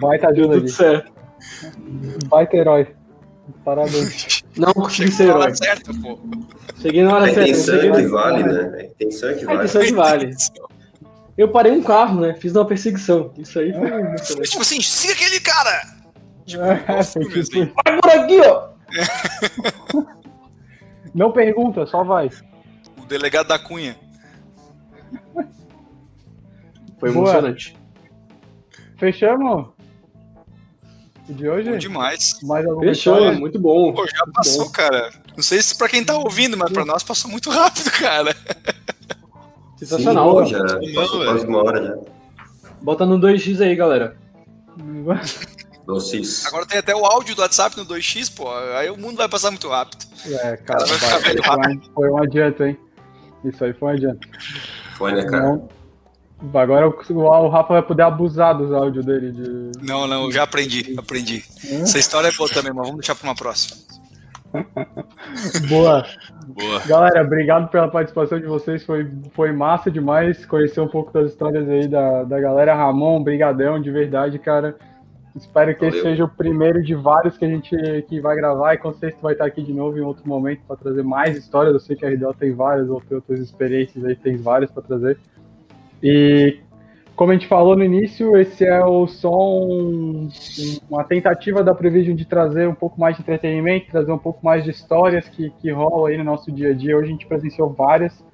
[0.00, 0.68] Baita deu ajuda tudo ali.
[0.68, 1.21] certo.
[2.26, 2.94] Baita herói.
[3.64, 4.42] Parabéns.
[4.56, 5.56] Não consegui ser na hora herói.
[5.56, 6.18] certa, pô.
[6.80, 7.42] Cheguei na hora A certa.
[7.50, 8.60] intenção cheguei é que na- vale, né?
[8.78, 9.58] A intenção é que A vale.
[9.58, 10.30] intenção é que vale.
[11.38, 12.34] Eu parei um carro, né?
[12.34, 13.32] Fiz uma perseguição.
[13.38, 13.88] Isso aí foi.
[13.90, 15.82] É Tipo assim, siga aquele cara!
[16.44, 17.72] Tipo, É, tipo assim.
[17.84, 18.68] Vai por aqui, ó!
[21.14, 22.30] Não pergunta, só vai.
[23.00, 23.96] O delegado da Cunha.
[26.98, 27.24] Foi Boa.
[27.24, 27.76] emocionante.
[28.98, 29.68] Fechamos?
[31.28, 31.70] De hoje?
[31.70, 32.38] Bom demais.
[32.42, 33.32] Mais Fechou, história?
[33.32, 33.92] muito bom.
[33.92, 35.10] Pô, já passou, cara.
[35.36, 38.34] Não sei se pra quem tá ouvindo, mas pra nós passou muito rápido, cara.
[39.78, 40.44] Sensacional.
[40.44, 41.96] Sim, já Não, passou quase uma hora já.
[42.82, 44.16] Bota no 2x aí, galera.
[45.86, 46.46] Doces.
[46.46, 48.48] Agora tem até o áudio do WhatsApp no 2x, pô.
[48.76, 50.04] Aí o mundo vai passar muito rápido.
[50.26, 52.78] É, cara, Vai ficar vai, velho foi, um, foi um adianto, hein?
[53.44, 54.28] Isso aí foi um adianto.
[54.96, 55.42] Foi, né, cara?
[55.44, 55.68] Não-
[56.54, 59.30] Agora o, Rafa vai poder abusar dos áudios dele.
[59.30, 59.70] De...
[59.86, 61.44] Não, não, já aprendi, aprendi.
[61.64, 63.76] Essa história é boa também, mas vamos deixar pra uma próxima.
[65.68, 66.04] Boa.
[66.46, 66.80] Boa.
[66.86, 68.84] Galera, obrigado pela participação de vocês.
[68.84, 72.74] Foi, foi massa demais conhecer um pouco das histórias aí da, da galera.
[72.74, 74.76] Ramon, brigadão, de verdade, cara.
[75.34, 75.94] Espero que Valeu.
[75.94, 77.74] esse seja o primeiro de vários que a gente
[78.06, 80.76] que vai gravar e com certeza vai estar aqui de novo em outro momento para
[80.76, 81.72] trazer mais histórias.
[81.72, 85.18] Eu sei que a RDO tem várias, ou outras experiências aí, tem várias para trazer.
[86.02, 86.58] E
[87.14, 90.28] como a gente falou no início, esse é o som,
[90.90, 94.64] uma tentativa da Prevision de trazer um pouco mais de entretenimento, trazer um pouco mais
[94.64, 96.96] de histórias que, que rolam aí no nosso dia a dia.
[96.96, 98.24] Hoje a gente presenciou várias.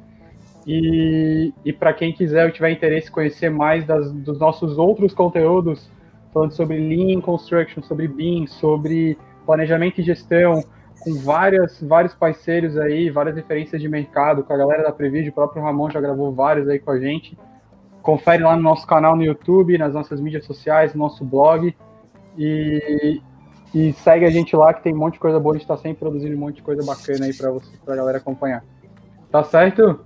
[0.67, 5.13] E, e para quem quiser ou tiver interesse em conhecer mais das, dos nossos outros
[5.13, 5.91] conteúdos,
[6.33, 10.63] falando sobre Lean Construction, sobre BIM, sobre planejamento e gestão,
[11.01, 15.33] com várias, vários parceiros aí, várias referências de mercado, com a galera da Previd, o
[15.33, 17.37] próprio Ramon já gravou vários aí com a gente.
[18.09, 21.77] Confere lá no nosso canal no YouTube, nas nossas mídias sociais, no nosso blog.
[22.39, 23.21] E,
[23.75, 25.77] e segue a gente lá que tem um monte de coisa boa, a gente está
[25.77, 28.65] sempre produzindo um monte de coisa bacana aí para você, pra galera acompanhar.
[29.31, 30.01] Tá certo?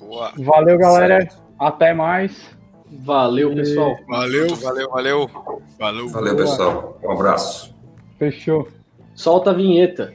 [0.00, 0.32] Boa.
[0.36, 1.20] Valeu, galera.
[1.20, 1.44] Certo.
[1.56, 2.58] Até mais.
[2.90, 3.98] Valeu, pessoal.
[4.08, 5.30] Valeu, valeu, valeu.
[5.78, 6.98] Valeu, valeu pessoal.
[7.04, 7.72] Um abraço.
[8.18, 8.66] Fechou.
[9.14, 10.12] Solta a vinheta.